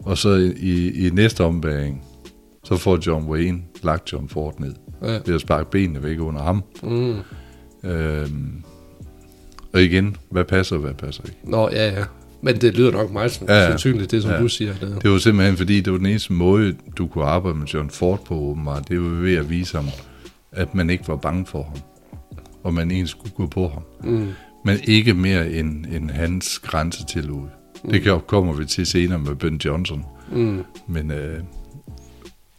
Og 0.00 0.18
så 0.18 0.52
i, 0.56 1.06
i 1.06 1.10
næste 1.10 1.44
ombæring, 1.44 2.04
så 2.64 2.76
får 2.76 2.98
John 3.06 3.28
Wayne 3.28 3.62
lagt 3.82 4.12
John 4.12 4.28
Ford 4.28 4.60
ned. 4.60 4.74
ja, 5.02 5.18
Ved 5.26 5.34
at 5.34 5.40
sparke 5.40 5.70
benene 5.70 6.02
væk 6.02 6.20
under 6.20 6.42
ham. 6.42 6.62
mm. 6.82 7.16
Øhm, 7.84 8.62
og 9.72 9.82
igen, 9.82 10.16
hvad 10.30 10.44
passer 10.44 10.76
og 10.76 10.82
hvad 10.82 10.94
passer 10.94 11.22
ikke? 11.24 11.36
Nå 11.44 11.68
ja, 11.72 11.98
ja. 11.98 12.04
Men 12.42 12.60
det 12.60 12.74
lyder 12.76 12.90
nok 12.92 13.12
meget 13.12 13.42
Ja, 13.48 13.54
ja. 13.54 13.68
sandsynligt, 13.68 14.10
det 14.10 14.22
som 14.22 14.30
Ja. 14.30 14.40
du 14.40 14.48
siger. 14.48 14.74
Det. 14.74 14.98
Det 15.02 15.10
var 15.10 15.18
simpelthen 15.18 15.56
fordi, 15.56 15.80
det 15.80 15.92
var 15.92 15.96
den 15.98 16.06
eneste 16.06 16.32
måde, 16.32 16.76
du 16.98 17.06
kunne 17.06 17.24
arbejde 17.24 17.58
med 17.58 17.66
John 17.66 17.90
Ford 17.90 18.24
på, 18.24 18.34
åbenbart. 18.34 18.88
Det 18.88 19.00
var 19.02 19.08
ved 19.08 19.34
at 19.36 19.50
vise 19.50 19.76
ham, 19.76 19.86
at 20.52 20.74
man 20.74 20.90
ikke 20.90 21.08
var 21.08 21.16
bange 21.16 21.46
for 21.46 21.62
ham. 21.62 21.76
Og 22.62 22.74
man 22.74 22.90
egentlig 22.90 23.08
skulle 23.08 23.34
gå 23.34 23.46
på 23.46 23.68
ham. 23.68 23.82
Mm, 24.04 24.28
Men 24.64 24.78
ikke 24.84 25.14
mere 25.14 25.50
end, 25.52 25.86
end 25.86 26.10
hans 26.10 26.58
grænse 26.58 27.06
til 27.06 27.30
ud. 27.30 27.48
Det 27.90 28.02
kan, 28.02 28.20
kommer 28.26 28.52
vi 28.52 28.64
til 28.64 28.86
senere 28.86 29.18
med 29.18 29.34
Ben 29.34 29.60
Johnson. 29.64 30.04
mm, 30.32 30.62
Men 30.88 31.10
øh, 31.10 31.40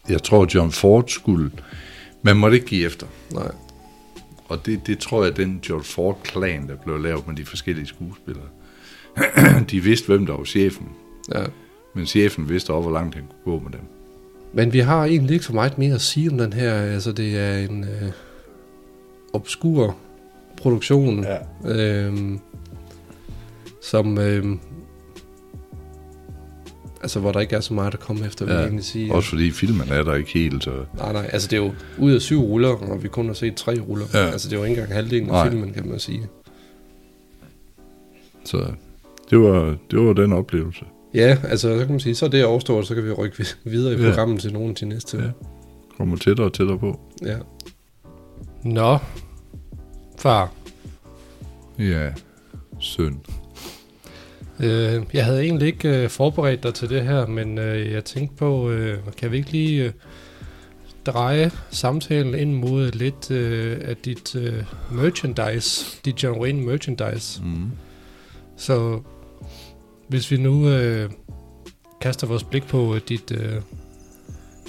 jeg 0.10 0.24
tror, 0.24 0.48
John 0.56 0.72
Ford 0.72 1.04
skulle... 1.08 1.52
Man 2.24 2.38
måtte 2.38 2.56
ikke 2.58 2.68
give 2.68 2.86
efter. 2.86 3.08
nej. 3.34 3.52
Og 4.48 4.66
det, 4.66 4.88
det 4.88 5.00
tror 5.00 5.24
jeg, 5.26 5.38
den 5.38 5.60
John 5.70 5.84
Ford-klan, 5.84 6.68
der 6.68 6.76
blev 6.86 7.00
lavet 7.00 7.28
med 7.28 7.36
de 7.36 7.46
forskellige 7.46 7.86
skuespillere, 7.88 8.46
de 9.72 9.80
vidste, 9.80 10.08
hvem 10.08 10.26
der 10.26 10.34
var 10.38 10.44
chefen. 10.44 10.88
Ja. 11.36 11.44
Men 11.96 12.06
chefen 12.06 12.50
vidste 12.50 12.72
også, 12.74 12.90
hvor 12.90 13.00
langt 13.00 13.16
han 13.16 13.24
kunne 13.44 13.54
gå 13.58 13.64
med 13.64 13.72
dem. 13.72 13.82
Men 14.54 14.74
vi 14.74 14.80
har 14.80 15.06
egentlig 15.06 15.34
ikke 15.34 15.46
så 15.46 15.54
meget 15.54 15.78
mere 15.78 15.94
at 15.96 16.02
sige 16.02 16.32
om 16.32 16.38
den 16.38 16.54
her. 16.54 16.74
Altså, 16.74 17.12
det 17.12 17.38
er 17.40 17.58
en 17.58 17.84
øh, 17.84 18.12
obskur 19.34 19.96
produktion, 20.58 21.24
Ja. 21.24 21.38
øhm, 22.06 22.40
som... 23.82 24.18
øhm, 24.18 24.60
altså, 27.02 27.20
hvor 27.20 27.32
der 27.32 27.40
ikke 27.40 27.56
er 27.56 27.60
så 27.60 27.74
meget 27.74 27.94
at 27.94 28.00
komme 28.00 28.26
efter, 28.26 28.46
vil 28.46 28.52
Ja, 28.52 28.58
jeg 28.58 28.66
egentlig 28.68 28.86
sige. 28.86 29.14
Også 29.14 29.30
fordi 29.30 29.52
filmen 29.52 29.90
er 29.92 30.04
der 30.04 30.16
ikke 30.16 30.32
helt, 30.32 30.64
så... 30.64 30.72
Nej, 30.98 31.14
nej, 31.14 31.30
altså 31.34 31.48
det 31.48 31.58
er 31.58 31.64
jo 31.64 31.72
ud 32.00 32.12
af 32.12 32.22
syv 32.22 32.42
ruller, 32.42 32.70
og 32.70 33.04
vi 33.04 33.08
kun 33.08 33.26
har 33.28 33.34
set 33.34 33.56
tre 33.56 33.80
ruller. 33.80 34.06
Ja. 34.14 34.20
Altså 34.26 34.50
det 34.50 34.56
er 34.56 34.60
jo 34.60 34.64
ikke 34.66 34.74
engang 34.82 34.96
halvdelen 34.96 35.30
af 35.30 35.34
Nej. 35.34 35.50
filmen, 35.50 35.74
kan 35.74 35.88
man 35.90 36.00
sige. 36.00 36.28
Så 38.44 38.66
det 39.32 39.40
var, 39.40 39.76
det 39.92 40.00
var 40.00 40.14
den 40.14 40.34
oplevelse. 40.34 40.86
Ja, 41.14 41.38
altså 41.44 41.74
så 41.80 41.80
kan 41.80 41.90
man 41.90 42.00
sige, 42.00 42.16
så 42.16 42.26
er 42.26 42.30
det 42.30 42.46
overstået, 42.46 42.88
så 42.88 42.96
kan 42.96 43.06
vi 43.06 43.12
rykke 43.12 43.38
vid- 43.38 43.70
videre 43.72 43.94
i 43.94 44.02
Ja. 44.02 44.10
programmet 44.10 44.42
til 44.42 44.54
nogen 44.54 44.76
til 44.76 44.88
næste. 44.88 45.18
Ja. 45.18 45.24
Kommer 45.98 46.18
tættere 46.18 46.48
og 46.48 46.54
tættere 46.54 46.80
på. 46.80 47.00
ja. 47.26 47.38
Nå, 48.64 48.98
far. 50.20 50.52
Ja, 51.80 52.10
søn. 52.80 53.20
Øh, 54.60 55.04
jeg 55.14 55.26
havde 55.26 55.42
egentlig 55.44 55.68
ikke 55.68 56.04
øh, 56.04 56.10
forberedt 56.10 56.64
dig 56.64 56.74
til 56.74 56.90
det 56.90 57.02
her, 57.04 57.28
men 57.28 57.58
øh, 57.58 57.92
jeg 57.92 58.06
tænkte 58.06 58.36
på, 58.36 58.70
øh, 58.70 58.98
kan 59.18 59.32
vi 59.32 59.38
ikke 59.38 59.52
lige 59.52 59.84
øh, 59.86 59.92
dreje 61.06 61.52
samtalen 61.70 62.36
ind 62.36 62.54
mod 62.56 62.92
lidt 62.92 63.32
øh, 63.32 63.78
af 63.82 63.98
dit 63.98 64.36
øh, 64.36 64.64
merchandise, 64.92 65.98
dit 66.06 66.24
John 66.24 66.42
Wayne 66.42 66.62
merchandise. 66.62 67.44
Mm. 67.44 67.72
Så 68.58 69.00
hvis 70.12 70.32
vi 70.32 70.38
nu 70.38 70.70
øh, 70.70 71.10
kaster 72.02 72.28
vores 72.28 72.44
blik 72.44 72.68
på 72.68 72.96
øh, 72.96 73.02
dit, 73.10 73.32
øh, 73.32 73.62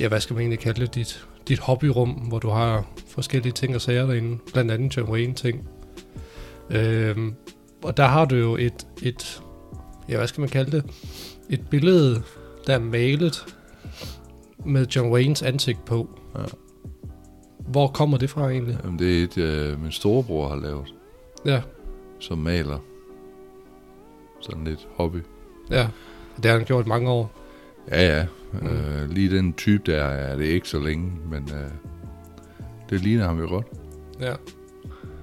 ja 0.00 0.08
hvad 0.08 0.20
skal 0.20 0.34
man 0.34 0.40
egentlig 0.40 0.58
kalde 0.58 0.80
det, 0.80 0.94
dit, 0.94 1.26
dit 1.48 1.58
hobbyrum, 1.58 2.10
hvor 2.10 2.38
du 2.38 2.48
har 2.48 2.86
forskellige 3.08 3.52
ting 3.52 3.74
og 3.74 3.80
sager 3.80 4.06
derinde, 4.06 4.38
blandt 4.52 4.70
andet 4.70 4.96
John 4.96 5.34
ting. 5.34 5.68
Øh, 6.70 7.16
og 7.82 7.96
der 7.96 8.04
har 8.04 8.24
du 8.24 8.36
jo 8.36 8.56
et, 8.56 8.86
et, 9.02 9.42
ja 10.08 10.16
hvad 10.16 10.26
skal 10.26 10.40
man 10.40 10.50
kalde 10.50 10.70
det, 10.70 10.84
et 11.50 11.68
billede, 11.70 12.22
der 12.66 12.74
er 12.74 12.80
malet 12.80 13.44
med 14.66 14.86
John 14.86 15.12
Waynes 15.12 15.42
ansigt 15.42 15.84
på. 15.84 16.18
Ja. 16.38 16.44
Hvor 17.58 17.88
kommer 17.88 18.18
det 18.18 18.30
fra 18.30 18.50
egentlig? 18.50 18.78
Jamen, 18.84 18.98
det 18.98 19.18
er 19.18 19.24
et, 19.24 19.38
øh, 19.38 19.82
min 19.82 19.92
storebror 19.92 20.48
har 20.48 20.56
lavet, 20.56 20.94
Ja, 21.44 21.62
som 22.20 22.38
maler. 22.38 22.78
Sådan 24.40 24.64
lidt 24.64 24.88
hobby. 24.96 25.18
Ja. 25.72 25.88
Det 26.42 26.50
har 26.50 26.58
han 26.58 26.66
gjort 26.66 26.86
mange 26.86 27.10
år. 27.10 27.32
Ja, 27.90 28.16
ja. 28.18 28.26
Mm. 28.52 28.66
Øh, 28.66 29.10
lige 29.10 29.36
den 29.36 29.52
type 29.52 29.82
der 29.92 30.02
er 30.04 30.36
det 30.36 30.44
ikke 30.44 30.68
så 30.68 30.78
længe, 30.78 31.12
men 31.30 31.48
øh, 31.54 31.70
det 32.90 33.00
ligner 33.00 33.26
ham 33.26 33.40
jo 33.40 33.48
godt. 33.48 33.66
Ja. 34.20 34.34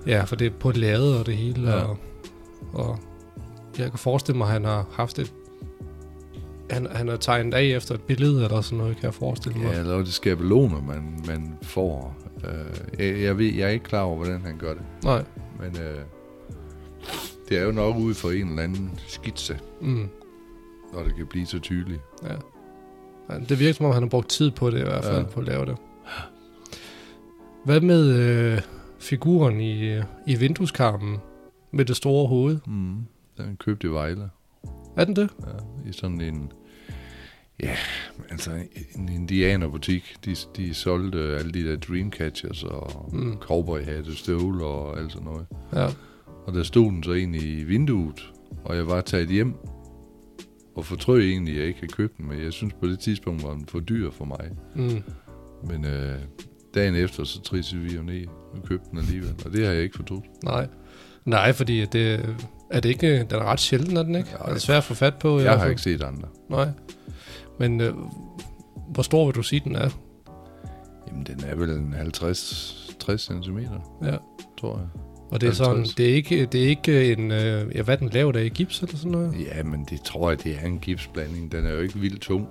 Ja, 0.08 0.24
for 0.24 0.36
det 0.36 0.48
er 0.48 0.52
på 0.60 0.70
et 0.70 0.78
lade 0.78 1.20
og 1.20 1.26
det 1.26 1.38
hele, 1.38 1.70
ja. 1.72 1.84
Og, 1.84 1.98
og 2.74 3.00
jeg 3.80 3.90
kan 3.90 4.00
forestille 4.00 4.38
mig, 4.38 4.46
at 4.48 4.54
han 4.54 4.66
har 4.66 4.86
haft 4.94 5.20
et 5.20 5.34
han, 6.70 6.88
han 6.92 7.08
har 7.08 7.16
tegnet 7.18 7.54
af 7.54 7.64
efter 7.64 7.96
et 7.96 8.02
billede 8.02 8.44
eller 8.44 8.62
sådan 8.62 8.78
noget, 8.78 8.96
kan 8.96 9.04
jeg 9.06 9.14
forestille 9.14 9.60
mig. 9.60 9.74
Ja, 9.74 9.80
eller 9.80 9.98
de 9.98 10.12
skabeloner, 10.12 10.82
man, 10.82 11.24
man 11.28 11.58
får. 11.62 12.16
Øh, 12.48 13.00
jeg, 13.08 13.22
jeg, 13.22 13.38
ved, 13.38 13.54
jeg 13.54 13.66
er 13.66 13.70
ikke 13.70 13.86
klar 13.86 14.02
over, 14.02 14.16
hvordan 14.16 14.42
han 14.42 14.58
gør 14.58 14.74
det. 14.74 14.82
Nej. 15.04 15.24
Men 15.60 15.82
øh, 15.82 16.00
det 17.50 17.58
er 17.58 17.64
jo 17.64 17.72
nok 17.72 17.96
ud 17.98 18.14
for 18.14 18.30
en 18.32 18.50
eller 18.50 18.64
anden 18.64 19.00
skitse, 19.08 19.60
Mm. 19.82 20.08
Når 20.94 21.04
det 21.04 21.16
kan 21.16 21.28
blive 21.28 21.46
så 21.46 21.60
tydeligt. 21.60 22.02
Ja. 22.24 22.34
ja. 23.30 23.40
Det 23.50 23.60
virker 23.60 23.74
som 23.74 23.86
om, 23.86 23.92
han 23.94 24.04
har 24.04 24.10
brugt 24.10 24.30
tid 24.30 24.52
på 24.52 24.70
det 24.70 24.80
i 24.80 24.84
hvert 24.84 25.04
fald, 25.04 25.18
ja. 25.18 25.24
På 25.24 25.40
at 25.40 25.46
lave 25.46 25.66
det. 25.66 25.78
Hvad 27.66 27.82
med 27.82 28.10
øh, 28.16 28.62
figuren 29.00 29.62
i, 29.62 29.98
i 30.28 30.36
vindueskarmen 30.40 31.18
med 31.72 31.86
det 31.86 31.96
store 31.96 32.28
hoved? 32.28 32.60
Mm. 32.68 32.96
Den 33.38 33.58
købte 33.60 33.88
i 33.88 33.92
Vejle. 33.92 34.30
Er 34.98 35.06
den 35.06 35.16
det? 35.16 35.30
Ja, 35.42 35.90
I 35.90 35.94
sådan 35.94 36.22
en... 36.22 36.52
Ja, 37.64 37.76
altså 38.30 38.52
en 38.96 39.10
indianerbutik. 39.10 40.16
De, 40.26 40.36
de 40.58 40.74
solgte 40.74 41.20
alle 41.20 41.52
de 41.52 41.64
der 41.72 41.78
Dreamcatchers 41.78 42.64
og 42.64 43.10
Mm. 43.14 43.38
cowboyhatte, 43.38 44.16
støvler 44.16 44.66
og 44.66 45.00
alt 45.00 45.12
sådan 45.12 45.26
noget. 45.26 45.46
Ja. 45.74 45.88
Og 46.46 46.54
der 46.54 46.64
stod 46.64 46.86
den 46.92 47.04
så 47.04 47.14
egentlig 47.14 47.42
i 47.60 47.64
vinduet, 47.64 48.32
og 48.64 48.76
jeg 48.76 48.88
var 48.88 49.02
taget 49.02 49.30
hjem 49.30 49.54
og 50.80 50.86
fortrød 50.86 51.22
egentlig, 51.22 51.54
at 51.54 51.60
jeg 51.60 51.68
ikke 51.68 51.80
havde 51.80 51.94
købt 51.94 52.18
den, 52.18 52.28
men 52.28 52.44
jeg 52.44 52.54
synes 52.54 52.74
på 52.74 52.88
det 52.88 53.00
tidspunkt 53.00 53.44
var 53.44 53.54
den 53.54 53.66
for 53.68 53.80
dyr 53.80 54.12
for 54.12 54.26
mig. 54.26 54.50
Mm. 54.76 55.04
Men 55.70 55.86
øh, 55.86 56.16
dagen 56.76 56.96
efter, 56.96 57.24
så 57.24 57.42
trissede 57.42 57.82
vi 57.82 57.96
jo 57.96 58.02
ned 58.02 58.28
og 58.54 58.64
købte 58.64 58.86
den 58.92 58.98
alligevel, 59.00 59.36
og 59.46 59.52
det 59.54 59.66
har 59.66 59.74
jeg 59.74 59.84
ikke 59.84 59.96
fortrudt. 59.98 60.26
Nej. 60.44 60.68
Nej, 61.26 61.54
fordi 61.54 61.86
det, 61.86 62.36
er 62.72 62.80
det 62.80 62.90
ikke, 62.90 63.18
den 63.20 63.40
er 63.40 63.44
ret 63.44 63.60
sjælden, 63.60 63.98
er 63.98 64.04
den 64.04 64.16
ikke? 64.16 64.30
Ja, 64.40 64.46
det 64.50 64.56
er 64.56 64.60
svært 64.60 64.78
at 64.78 64.84
få 64.84 64.94
fat 64.94 65.16
på. 65.16 65.30
i 65.30 65.34
Jeg 65.34 65.42
hvert 65.44 65.60
har 65.60 65.68
ikke 65.70 65.82
set 65.82 66.04
andre. 66.04 66.28
Nej. 66.50 66.68
Men 67.60 67.82
øh, 67.82 67.94
hvor 68.94 69.04
stor 69.04 69.26
vil 69.26 69.36
du 69.36 69.42
sige, 69.44 69.62
den 69.64 69.76
er? 69.76 69.90
Jamen, 71.08 71.24
den 71.26 71.44
er 71.48 71.56
vel 71.56 71.70
en 71.70 71.94
50-60 71.94 73.18
cm, 73.18 73.58
Ja. 74.04 74.18
tror 74.60 74.78
jeg. 74.78 74.88
Og 75.32 75.42
det 75.42 75.50
er 75.50 75.54
sådan, 75.54 75.76
50. 75.76 75.96
det 75.96 76.10
er 76.10 76.14
ikke, 76.14 76.46
det 76.46 76.64
er 76.64 76.68
ikke 76.68 77.12
en, 77.12 77.32
øh, 77.32 77.76
ja, 77.76 77.82
hvad 77.82 77.98
den 77.98 78.10
lavet 78.10 78.36
af 78.36 78.44
i 78.46 78.50
gips 78.50 78.82
eller 78.82 78.98
sådan 78.98 79.12
noget? 79.12 79.34
Ja, 79.56 79.64
men 79.64 79.88
det 79.90 80.02
tror 80.02 80.30
jeg, 80.30 80.44
det 80.44 80.58
er 80.62 80.66
en 80.68 80.80
gipsblanding. 80.80 81.52
Den 81.52 81.66
er 81.66 81.72
jo 81.72 81.80
ikke 81.80 82.00
vildt 82.00 82.22
tung. 82.22 82.48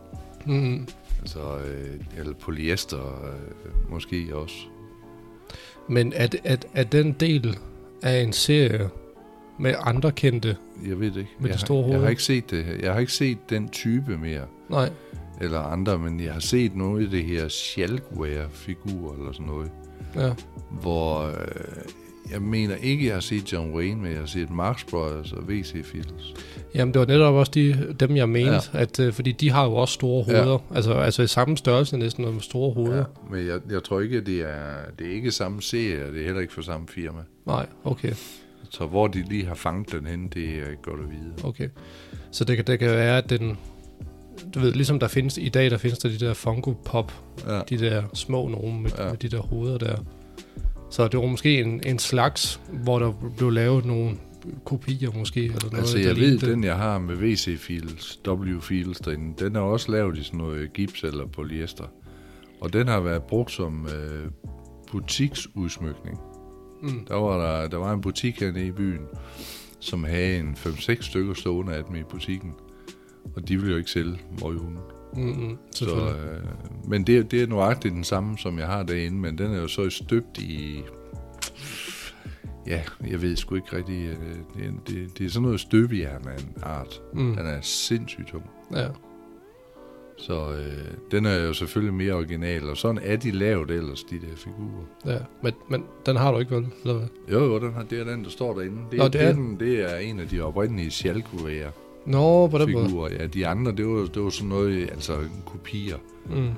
Mm. 0.46 0.86
Altså, 1.20 1.40
øh, 1.40 2.00
eller 2.18 2.32
polyester 2.34 3.30
øh, 3.34 3.90
måske 3.92 4.26
også. 4.32 4.54
Men 5.88 6.12
er, 6.16 6.26
det- 6.26 6.40
er, 6.74 6.84
den 6.84 7.12
del 7.12 7.56
af 8.02 8.20
en 8.22 8.32
serie 8.32 8.88
med 9.58 9.74
andre 9.78 10.12
kendte? 10.12 10.56
Jeg 10.88 11.00
ved 11.00 11.10
det 11.10 11.16
ikke. 11.16 11.30
Med 11.38 11.48
jeg, 11.48 11.52
det 11.52 11.60
store 11.66 11.82
har, 11.82 11.88
jeg 11.88 11.96
hoved? 11.96 12.02
har 12.04 12.10
ikke 12.10 12.22
set 12.22 12.50
det. 12.50 12.66
Jeg 12.82 12.92
har 12.92 13.00
ikke 13.00 13.12
set 13.12 13.38
den 13.50 13.68
type 13.68 14.16
mere. 14.18 14.42
Nej. 14.70 14.90
Eller 15.40 15.60
andre, 15.60 15.98
men 15.98 16.20
jeg 16.20 16.32
har 16.32 16.40
set 16.40 16.76
noget 16.76 17.04
af 17.04 17.10
det 17.10 17.24
her 17.24 17.48
Shalkware-figur 17.48 19.14
eller 19.18 19.32
sådan 19.32 19.46
noget. 19.46 19.70
Ja. 20.16 20.30
Hvor 20.80 21.22
øh, 21.26 21.34
jeg 22.32 22.42
mener 22.42 22.74
ikke, 22.74 23.06
jeg 23.06 23.14
har 23.14 23.20
set 23.20 23.52
John 23.52 23.74
Wayne, 23.74 24.00
men 24.02 24.10
jeg 24.10 24.20
har 24.20 24.26
set 24.26 24.50
Marx 24.50 24.84
Brothers 24.90 25.32
og 25.32 25.48
V.C. 25.48 25.84
Fields. 25.84 26.34
Jamen, 26.74 26.94
det 26.94 27.00
var 27.00 27.06
netop 27.06 27.34
også 27.34 27.52
de, 27.54 27.94
dem, 28.00 28.16
jeg 28.16 28.28
mente, 28.28 28.50
ja. 28.52 28.60
at, 28.72 29.00
øh, 29.00 29.12
fordi 29.12 29.32
de 29.32 29.50
har 29.50 29.64
jo 29.64 29.74
også 29.74 29.94
store 29.94 30.24
hoveder. 30.24 30.58
Ja. 30.70 30.76
Altså, 30.76 30.92
altså 30.92 31.22
i 31.22 31.26
samme 31.26 31.56
størrelse 31.56 31.96
næsten, 31.96 32.24
med 32.32 32.40
store 32.40 32.74
hoveder. 32.74 32.96
Ja, 32.96 33.04
men 33.30 33.46
jeg, 33.46 33.60
jeg 33.70 33.82
tror 33.84 34.00
ikke, 34.00 34.16
at 34.16 34.26
det 34.26 34.40
er, 34.40 34.74
det 34.98 35.06
er 35.06 35.10
ikke 35.12 35.30
samme 35.30 35.62
serie, 35.62 36.06
og 36.06 36.12
det 36.12 36.20
er 36.20 36.24
heller 36.24 36.40
ikke 36.40 36.52
for 36.52 36.62
samme 36.62 36.86
firma. 36.88 37.18
Nej, 37.46 37.66
okay, 37.84 38.12
Så 38.70 38.86
hvor 38.86 39.06
de 39.06 39.24
lige 39.28 39.46
har 39.46 39.54
fanget 39.54 39.92
den 39.92 40.06
hen, 40.06 40.28
det 40.28 40.44
er 40.44 40.70
ikke 40.70 40.82
godt 40.82 41.00
at 41.00 41.10
vide. 41.10 41.32
okay. 41.48 41.68
Så 42.30 42.44
det 42.44 42.56
kan, 42.56 42.64
det 42.66 42.78
kan 42.78 42.90
være, 42.90 43.18
at 43.18 43.30
den... 43.30 43.58
Du 44.54 44.60
ved, 44.60 44.72
ligesom 44.72 45.00
der 45.00 45.08
findes 45.08 45.38
i 45.38 45.48
dag, 45.48 45.70
der 45.70 45.78
findes 45.78 45.98
der 45.98 46.08
de 46.08 46.18
der 46.18 46.34
Funko 46.34 46.72
Pop, 46.84 47.12
Ja, 47.46 47.60
de 47.68 47.78
der 47.78 48.02
små 48.14 48.48
nogen 48.48 48.82
med, 48.82 48.90
ja. 48.98 49.08
med 49.08 49.16
de 49.16 49.28
der 49.28 49.40
hoveder 49.40 49.78
der. 49.78 49.96
Så 50.90 51.08
det 51.08 51.20
var 51.20 51.26
måske 51.26 51.60
en, 51.60 51.82
en 51.86 51.98
slags, 51.98 52.60
hvor 52.72 52.98
der 52.98 53.12
blev 53.36 53.50
lavet 53.50 53.84
nogle 53.84 54.16
kopier 54.64 55.10
måske, 55.18 55.44
eller 55.44 55.58
noget, 55.64 55.78
altså 55.78 55.98
jeg 55.98 56.16
ved, 56.16 56.38
den 56.38 56.64
jeg 56.64 56.76
har 56.76 56.98
med 56.98 57.16
V.C. 57.16 57.58
Fields, 57.58 58.20
W. 58.28 58.60
Fields 58.60 58.98
derinde, 58.98 59.44
den 59.44 59.56
er 59.56 59.60
også 59.60 59.92
lavet 59.92 60.18
i 60.18 60.22
sådan 60.22 60.38
noget 60.38 60.72
gips 60.72 61.04
eller 61.04 61.26
polyester. 61.26 61.84
Og 62.60 62.72
den 62.72 62.88
har 62.88 63.00
været 63.00 63.22
brugt 63.22 63.52
som 63.52 63.86
øh, 63.86 64.30
butiksudsmykning. 64.90 66.18
Mm. 66.82 67.06
Der 67.08 67.14
var, 67.14 67.38
der, 67.38 67.68
der 67.68 67.76
var 67.76 67.92
en 67.92 68.00
butik 68.00 68.40
hernede 68.40 68.66
i 68.66 68.72
byen, 68.72 69.06
som 69.80 70.04
havde 70.04 70.38
en 70.38 70.56
5-6 70.58 71.02
stykker 71.02 71.34
stående 71.34 71.74
af 71.74 71.84
dem 71.84 71.96
i 71.96 72.02
butikken. 72.02 72.52
Og 73.36 73.48
de 73.48 73.56
ville 73.56 73.70
jo 73.70 73.78
ikke 73.78 73.90
sælge 73.90 74.20
møghunden. 74.42 74.97
Mm, 75.16 75.22
mm, 75.22 75.56
Så, 75.74 75.86
øh, 75.96 76.44
men 76.88 77.04
det, 77.06 77.30
det 77.30 77.42
er 77.42 77.46
nøjagtigt 77.46 77.94
den 77.94 78.04
samme, 78.04 78.38
som 78.38 78.58
jeg 78.58 78.66
har 78.66 78.82
derinde, 78.82 79.18
men 79.18 79.38
den 79.38 79.54
er 79.54 79.60
jo 79.60 79.68
så 79.68 79.90
støbt 79.90 80.38
i... 80.38 80.82
Ja, 82.66 82.82
jeg 83.10 83.22
ved 83.22 83.36
sgu 83.36 83.54
ikke 83.54 83.76
rigtig... 83.76 84.06
øh, 84.06 84.16
Det, 84.56 84.66
er- 84.66 84.70
det, 84.88 85.18
det 85.18 85.26
er 85.26 85.30
sådan 85.30 85.42
noget 85.42 85.60
støbejern 85.60 86.28
af 86.28 86.36
en 86.38 86.52
art. 86.62 87.00
Mm. 87.14 87.36
Den 87.36 87.46
er 87.46 87.60
sindssygt 87.60 88.28
tung. 88.28 88.44
Ja. 88.76 88.88
Så 90.18 90.52
øh, 90.52 90.94
den 91.10 91.26
er 91.26 91.34
jo 91.34 91.52
selvfølgelig 91.52 91.94
mere 91.94 92.12
original, 92.12 92.70
og 92.70 92.76
sådan 92.76 93.00
er 93.04 93.16
de 93.16 93.30
lavet 93.30 93.70
ellers, 93.70 94.02
de 94.04 94.14
der 94.20 94.36
figurer. 94.36 94.84
Ja, 95.06 95.18
men, 95.42 95.52
men 95.70 95.84
den 96.06 96.16
har 96.16 96.32
du 96.32 96.38
ikke 96.38 96.56
vel, 96.56 96.66
eller 96.84 96.98
hvad? 96.98 97.08
Jo, 97.32 97.38
jo, 97.44 97.58
den 97.58 97.72
her, 97.74 97.82
det 97.82 98.00
er 98.00 98.04
den, 98.04 98.24
der 98.24 98.30
står 98.30 98.54
derinde. 98.54 98.76
Det, 98.90 98.98
Nå, 98.98 99.04
er, 99.04 99.08
det 99.08 99.20
det, 99.20 99.28
er 99.28 99.32
den, 99.32 99.60
det 99.60 99.92
er 99.92 99.96
en 99.96 100.20
af 100.20 100.28
de 100.28 100.40
oprindelige 100.40 100.90
Schalkorea 100.90 101.68
Nå, 102.08 102.46
på 102.46 102.58
den 102.58 102.72
måde. 102.72 102.86
figurer. 102.86 103.12
Ja, 103.12 103.26
de 103.26 103.46
andre, 103.46 103.72
det 103.72 103.86
var, 103.86 104.06
det 104.06 104.22
var 104.22 104.30
sådan 104.30 104.48
noget, 104.48 104.90
altså 104.90 105.16
kopier. 105.46 105.96
Mm. 106.30 106.50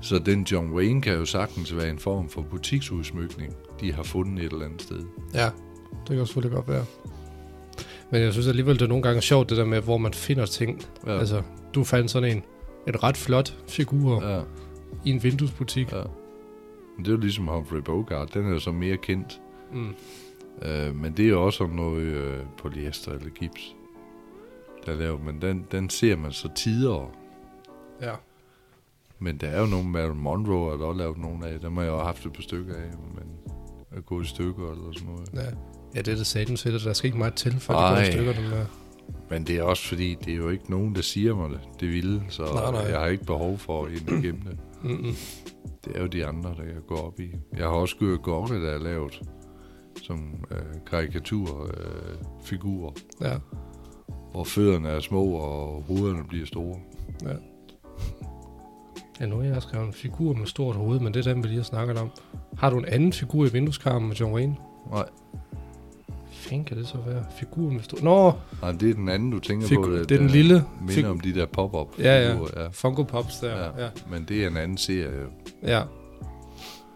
Så 0.00 0.18
den 0.18 0.42
John 0.42 0.72
Wayne 0.72 1.02
kan 1.02 1.14
jo 1.14 1.24
sagtens 1.24 1.76
være 1.76 1.90
en 1.90 1.98
form 1.98 2.28
for 2.28 2.42
butiksudsmykning, 2.42 3.54
de 3.80 3.92
har 3.92 4.02
fundet 4.02 4.44
et 4.44 4.52
eller 4.52 4.64
andet 4.64 4.82
sted. 4.82 5.02
Ja, 5.34 5.50
det 6.08 6.16
kan 6.16 6.26
selvfølgelig 6.26 6.56
godt 6.56 6.68
være. 6.68 6.84
Men 8.10 8.22
jeg 8.22 8.32
synes 8.32 8.48
alligevel, 8.48 8.74
det 8.74 8.82
er 8.82 8.88
nogle 8.88 9.02
gange 9.02 9.20
sjovt, 9.22 9.50
det 9.50 9.56
der 9.56 9.64
med, 9.64 9.80
hvor 9.80 9.98
man 9.98 10.14
finder 10.14 10.46
ting. 10.46 10.82
Ja. 11.06 11.18
Altså, 11.18 11.42
du 11.74 11.84
fandt 11.84 12.10
sådan 12.10 12.36
en, 12.36 12.42
en 12.88 13.02
ret 13.02 13.16
flot 13.16 13.56
figur 13.68 14.28
ja. 14.28 14.40
i 15.04 15.10
en 15.10 15.22
vinduesbutik. 15.22 15.92
ja. 15.92 16.02
Men 16.96 17.04
det 17.04 17.08
er 17.08 17.14
jo 17.14 17.20
ligesom 17.20 17.46
Humphrey 17.46 17.80
Bogart, 17.80 18.34
den 18.34 18.46
er 18.46 18.50
jo 18.50 18.58
så 18.58 18.72
mere 18.72 18.96
kendt. 18.96 19.40
Mm. 19.72 19.94
Øh, 20.62 20.94
men 20.96 21.12
det 21.16 21.24
er 21.24 21.28
jo 21.28 21.44
også 21.44 21.56
sådan 21.56 21.76
noget 21.76 22.02
øh, 22.02 22.38
polyester 22.58 23.12
eller 23.12 23.30
gips, 23.30 23.76
der 24.86 24.92
er 24.92 24.96
lavet. 24.96 25.24
Men 25.24 25.42
den, 25.42 25.66
den 25.72 25.90
ser 25.90 26.16
man 26.16 26.32
så 26.32 26.48
tidligere. 26.54 27.08
Ja. 28.02 28.12
Men 29.18 29.36
der 29.36 29.46
er 29.48 29.60
jo 29.60 29.66
nogle, 29.66 29.88
Marilyn 29.88 30.16
Monroe 30.20 30.70
har 30.70 30.76
der 30.76 30.84
også 30.84 30.98
lavet 30.98 31.18
nogle 31.18 31.46
af. 31.46 31.60
Dem 31.60 31.76
har 31.76 31.82
jeg 31.82 31.92
også 31.92 32.04
haft 32.04 32.26
et 32.26 32.32
par 32.32 32.42
stykker 32.42 32.74
af, 32.74 32.90
men 33.14 33.24
er 33.96 34.00
gået 34.00 34.24
i 34.24 34.28
stykker 34.28 34.70
eller 34.72 34.92
sådan 34.92 35.08
noget. 35.08 35.28
ja. 35.34 35.56
Ja, 35.94 35.98
det 36.02 36.08
er 36.12 36.16
det 36.16 36.26
satan 36.26 36.56
til 36.56 36.72
det. 36.74 36.84
Der 36.84 36.92
skal 36.92 37.06
ikke 37.08 37.18
meget 37.18 37.34
til, 37.34 37.60
for 37.60 37.72
det 37.72 37.80
Ej. 37.80 37.94
går 37.94 38.00
i 38.08 38.12
stykker, 38.12 38.32
den 38.32 38.44
der. 38.50 38.64
Men 39.30 39.44
det 39.46 39.56
er 39.56 39.62
også 39.62 39.88
fordi, 39.88 40.14
det 40.14 40.32
er 40.32 40.36
jo 40.36 40.48
ikke 40.48 40.70
nogen, 40.70 40.94
der 40.94 41.02
siger 41.02 41.34
mig 41.36 41.50
det. 41.50 41.60
Det 41.80 41.88
ville, 41.88 42.22
så 42.28 42.42
Nej, 42.42 42.70
nej. 42.70 42.80
jeg 42.80 43.00
har 43.00 43.06
ikke 43.06 43.24
behov 43.24 43.58
for 43.58 43.84
at 43.84 43.92
igennem 43.92 44.40
det. 44.42 44.58
Mm-mm. 44.82 45.14
Det 45.84 45.96
er 45.96 46.00
jo 46.00 46.06
de 46.06 46.26
andre, 46.26 46.54
der 46.58 46.62
jeg 46.64 46.74
går 46.88 46.96
op 47.06 47.20
i. 47.20 47.30
Jeg 47.56 47.64
har 47.64 47.74
også 47.74 47.96
Gørre 47.96 48.18
Gorte, 48.18 48.54
der 48.54 48.70
er 48.70 48.78
lavet 48.78 49.22
som 50.02 50.44
øh, 50.50 50.58
karikaturfigurer, 50.90 51.62
øh, 51.64 52.16
figurer, 52.44 52.92
Ja, 53.20 53.36
hvor 54.32 54.44
fødderne 54.44 54.88
er 54.88 55.00
små 55.00 55.24
og 55.24 55.84
hovederne 55.88 56.24
bliver 56.28 56.46
store. 56.46 56.76
ja. 57.22 57.28
Ja, 59.20 59.26
nu 59.26 59.36
har 59.36 59.42
jeg 59.44 59.62
skrevet 59.62 59.86
en 59.86 59.92
figur 59.92 60.34
med 60.34 60.46
stort 60.46 60.76
hoved, 60.76 61.00
men 61.00 61.14
det 61.14 61.26
er 61.26 61.32
den, 61.32 61.42
vi 61.42 61.48
lige 61.48 61.56
har 61.58 61.64
snakket 61.64 61.98
om. 61.98 62.10
Har 62.58 62.70
du 62.70 62.78
en 62.78 62.84
anden 62.84 63.12
figur 63.12 63.46
i 63.46 63.48
vindueskarmen 63.52 64.08
med 64.08 64.16
John 64.16 64.34
Wayne? 64.34 64.56
Nej, 64.92 65.04
Fanden 66.30 66.64
kan 66.64 66.76
det 66.76 66.86
så 66.86 66.96
være? 67.06 67.24
Figur 67.38 67.70
med 67.70 67.80
stort... 67.82 68.02
Nå, 68.02 68.32
nej, 68.62 68.72
det 68.72 68.90
er 68.90 68.94
den 68.94 69.08
anden, 69.08 69.30
du 69.30 69.38
tænker 69.38 69.66
Figu- 69.66 69.84
på. 69.86 69.92
det 69.92 70.12
er 70.12 70.18
den 70.18 70.26
lille 70.26 70.64
minder 70.80 71.02
figu- 71.02 71.06
om 71.10 71.20
de 71.20 71.34
der 71.34 71.46
pop-up 71.46 71.88
Ja, 71.98 72.28
ja. 72.28 72.36
ja. 72.56 72.68
Funko 72.72 73.02
Pops 73.02 73.38
der. 73.38 73.56
Ja. 73.58 73.64
Ja. 73.84 73.88
Men 74.10 74.24
det 74.28 74.44
er 74.44 74.48
en 74.48 74.56
anden 74.56 74.76
serie. 74.76 75.10
Ja. 75.62 75.82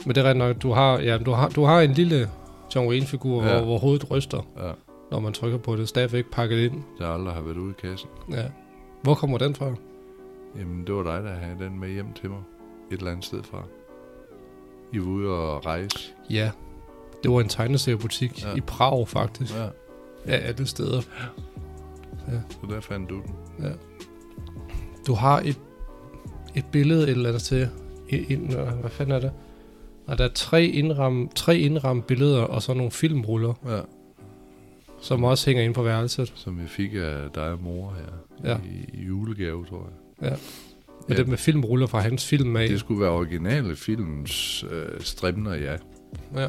Men 0.07 0.15
det 0.15 0.21
er 0.21 0.25
rigtigt 0.25 0.39
nok, 0.39 0.63
du 0.63 0.73
har, 0.73 0.99
ja, 0.99 1.19
du 1.19 1.31
har, 1.33 1.49
du 1.49 1.65
har 1.65 1.81
en 1.81 1.93
lille 1.93 2.31
John 2.75 2.89
Wayne-figur, 2.89 3.45
ja. 3.45 3.57
hvor, 3.57 3.65
hvor 3.65 3.79
hovedet 3.79 4.11
ryster, 4.11 4.47
Ja, 4.57 4.84
når 5.15 5.21
man 5.21 5.33
trykker 5.33 5.59
på 5.59 5.77
det. 5.77 5.89
Stadigvæk 5.89 6.25
pakket 6.33 6.59
ind. 6.59 6.83
der 6.99 7.09
aldrig 7.09 7.35
har 7.35 7.43
været 7.43 7.57
ude 7.57 7.71
i 7.71 7.87
kassen. 7.87 8.09
Ja. 8.31 8.45
Hvor 9.03 9.15
kommer 9.15 9.39
den 9.39 9.55
fra? 9.55 9.73
Jamen, 10.59 10.87
det 10.87 10.95
var 10.95 11.03
dig, 11.03 11.23
der 11.25 11.31
havde 11.35 11.65
den 11.65 11.81
med 11.81 11.89
hjem 11.89 12.13
til 12.13 12.31
mig. 12.31 12.43
Et 12.93 12.99
eller 12.99 13.11
andet 13.11 13.25
sted 13.25 13.43
fra. 13.43 13.63
I 14.93 14.99
var 14.99 15.05
ude 15.07 15.29
og 15.31 15.67
rejse. 15.67 15.99
Ja. 16.31 16.51
Det 17.23 17.31
var 17.33 17.41
en 17.41 17.49
tegneseriebutik 17.49 18.43
Ja. 18.43 18.49
ja. 18.51 18.55
i 18.57 18.61
Prag, 18.61 19.09
faktisk. 19.09 19.55
Ja, 19.55 19.65
Ja, 20.27 20.33
alle 20.37 20.67
steder. 20.67 21.01
så 22.51 22.59
der 22.71 22.81
fandt 22.81 23.11
du 23.11 23.15
den. 23.15 23.35
Du 25.07 25.15
har 25.15 25.41
et, 25.41 25.59
et 26.55 26.65
billede 26.73 27.03
et 27.03 27.09
eller 27.11 27.29
andet 27.29 27.43
til. 27.43 27.69
Ind, 28.09 28.47
hvad 28.81 28.91
fanden 28.91 29.15
er 29.15 29.21
det? 29.21 29.33
Og 30.07 30.19
der 30.19 30.25
er 30.25 30.29
tre 30.35 30.65
indram, 30.65 31.31
tre 31.37 31.59
indram 31.59 32.03
billeder, 32.03 32.43
og 32.43 32.63
så 32.63 32.75
nogle 32.75 32.91
filmruller, 32.91 33.55
Ja, 33.67 33.81
som 35.05 35.25
også 35.25 35.47
hænger 35.47 35.63
inde 35.63 35.75
på 35.75 35.83
værelset. 35.83 36.33
som 36.37 36.61
jeg 36.61 36.69
fik 36.69 36.91
af 36.95 37.17
dig 37.35 37.51
og 37.51 37.63
mor 37.63 37.95
her. 37.99 38.51
Ja. 38.51 38.59
I, 38.59 39.01
I 39.01 39.05
julegave, 39.07 39.65
tror 39.67 39.91
jeg. 40.21 40.31
Med 41.09 41.17
Ja. 41.17 41.17
det 41.23 41.29
med 41.29 41.37
filmruller 41.39 41.87
fra 41.87 42.01
hans 42.01 42.27
film 42.27 42.57
af. 42.57 42.69
Det 42.69 42.81
skulle 42.81 43.01
være 43.01 43.11
originale 43.11 43.77
films 43.77 44.65
øh, 44.71 45.01
strimler, 45.01 45.55
ja. 45.55 45.77
Ja. 46.37 46.49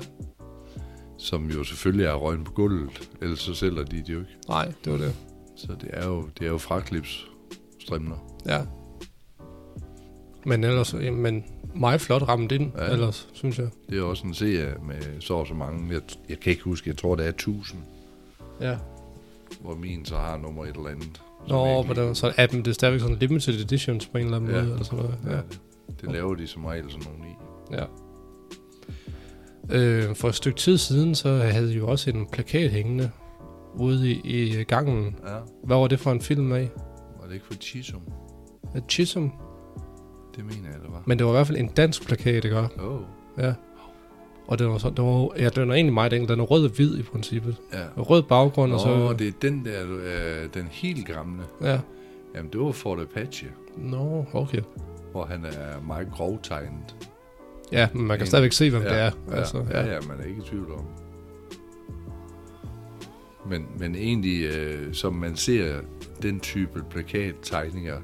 Som 1.17 1.49
jo 1.51 1.63
selvfølgelig 1.63 2.05
er 2.05 2.13
røgn 2.13 2.43
på 2.43 2.51
gulvet. 2.51 3.09
Ellers 3.21 3.39
så 3.39 3.53
sælger 3.53 3.83
de 3.83 3.97
det 3.97 4.09
jo 4.09 4.19
ikke. 4.19 4.31
Nej, 4.49 4.71
det 4.85 4.91
var 4.91 4.97
det. 4.97 5.15
Så 5.55 5.67
det 5.81 5.89
er 5.93 6.07
jo, 6.07 6.29
det 6.39 6.45
er 6.45 6.51
jo 6.51 6.57
fraklips 6.57 7.27
strimler. 7.79 8.41
Ja. 8.45 8.61
Men 10.45 10.63
ellers, 10.63 10.93
men 10.93 11.43
meget 11.75 12.01
flot 12.01 12.21
ramt 12.27 12.51
ind, 12.51 12.71
Ja. 12.77 12.83
ja. 12.85 12.91
ellers, 12.91 13.27
synes 13.33 13.59
jeg. 13.59 13.69
Det 13.89 13.97
er 13.97 14.03
også 14.03 14.27
en 14.27 14.33
serie 14.33 14.73
med 14.87 15.21
så 15.21 15.33
og 15.33 15.47
så 15.47 15.53
mange. 15.53 15.93
Jeg, 15.93 16.01
jeg 16.29 16.39
kan 16.39 16.51
ikke 16.51 16.63
huske, 16.63 16.89
jeg 16.89 16.97
tror 16.97 17.15
det 17.15 17.25
er 17.25 17.29
1000. 17.29 17.81
Ja. 18.61 18.77
Hvor 19.61 19.75
min 19.75 20.05
så 20.05 20.15
har 20.15 20.37
nummer 20.37 20.63
et 20.65 20.75
eller 20.75 20.89
andet. 20.89 21.21
Nå, 21.47 21.81
ikke 21.83 22.01
den, 22.07 22.15
så 22.15 22.33
er 22.37 22.45
den, 22.47 22.59
det 22.59 22.67
er 22.67 22.73
stadigvæk 22.73 23.01
sådan 23.01 23.15
limited 23.15 23.53
editions 23.53 24.07
på 24.07 24.17
en 24.17 24.23
eller 24.25 24.37
anden 24.37 24.49
Ja. 24.51 24.61
måde, 24.61 24.71
eller 24.71 24.83
sådan 24.85 24.99
noget. 24.99 25.15
Ja. 25.25 25.31
Ja, 25.31 25.37
det, 25.37 26.01
det 26.01 26.11
laver 26.11 26.35
de 26.35 26.47
som 26.47 26.65
regel 26.65 26.91
sådan 26.91 27.05
nogle 27.13 27.29
i. 27.29 27.35
ja. 27.71 27.85
Øh, 29.69 30.15
for 30.15 30.27
et 30.29 30.35
stykke 30.35 30.57
tid 30.59 30.77
siden, 30.77 31.15
så 31.15 31.29
havde 31.37 31.67
de 31.69 31.73
jo 31.73 31.87
også 31.87 32.09
en 32.09 32.27
plakat 32.31 32.71
hængende 32.71 33.11
ude 33.75 34.11
i, 34.11 34.19
i 34.59 34.63
gangen. 34.63 35.15
Ja, 35.27 35.35
Hvad 35.63 35.77
var 35.77 35.87
det 35.87 35.99
for 35.99 36.11
en 36.11 36.21
film 36.21 36.51
af? 36.51 36.69
var 37.21 37.27
det 37.27 37.33
ikke 37.33 37.45
for 37.45 37.53
Chisum? 37.53 38.01
Af 38.75 38.81
Chisholm. 38.89 39.31
Det 40.35 40.45
mener 40.45 40.69
jeg, 40.71 40.79
det 40.83 40.91
var. 40.91 41.03
Men 41.05 41.17
det 41.17 41.25
var 41.25 41.31
i 41.31 41.35
hvert 41.35 41.47
fald 41.47 41.57
en 41.57 41.67
dansk 41.67 42.05
plakat, 42.07 42.45
ikke? 42.45 42.59
Oh, 42.59 43.01
Ja. 43.37 43.53
Og 44.47 44.59
den 44.59 44.69
var, 44.69 44.77
så, 44.77 44.89
den 44.89 45.05
var, 45.05 45.29
ja, 45.37 45.49
den 45.49 45.67
var 45.67 45.73
egentlig 45.73 45.93
meget 45.93 46.13
enkel. 46.13 46.29
Den 46.29 46.39
er 46.39 46.43
rød 46.43 46.65
og 46.65 46.71
hvid 46.71 46.97
i 46.99 47.03
princippet. 47.03 47.55
ja. 47.73 48.01
Rød 48.01 48.23
baggrund, 48.23 48.73
og 48.73 48.77
Nå, 48.87 49.07
så... 49.09 49.15
det 49.19 49.27
er 49.27 49.31
den 49.41 49.65
der, 49.65 49.81
øh, 49.89 50.49
den 50.53 50.67
helt 50.71 51.07
gamle. 51.07 51.43
Ja. 51.61 51.79
Jamen, 52.35 52.51
det 52.51 52.59
var 52.61 52.71
Fort 52.71 52.99
Apache, 52.99 53.47
Nå, 53.77 54.25
okay. 54.33 54.61
hvor 55.11 55.25
han 55.25 55.45
er 55.45 55.81
meget 55.87 56.07
grovtegnet. 56.11 56.95
Ja, 57.71 57.87
men 57.93 58.05
man 58.07 58.17
kan 58.17 58.23
En- 58.23 58.27
stadigvæk 58.27 58.51
se, 58.51 58.69
hvem 58.69 58.81
ja, 58.81 58.89
det 58.89 58.97
er. 58.99 59.11
Ja, 59.31 59.35
Altså, 59.35 59.65
ja, 59.71 59.85
ja, 59.93 59.99
man 60.07 60.19
er 60.19 60.23
ikke 60.23 60.41
i 60.41 60.45
tvivl 60.49 60.71
om. 60.71 60.85
Men, 63.49 63.65
men 63.79 63.95
egentlig, 63.95 64.43
øh, 64.43 64.93
som 64.93 65.13
man 65.13 65.35
ser 65.35 65.75
den 66.21 66.39
type 66.39 66.83
plakattegninger, 66.89 67.97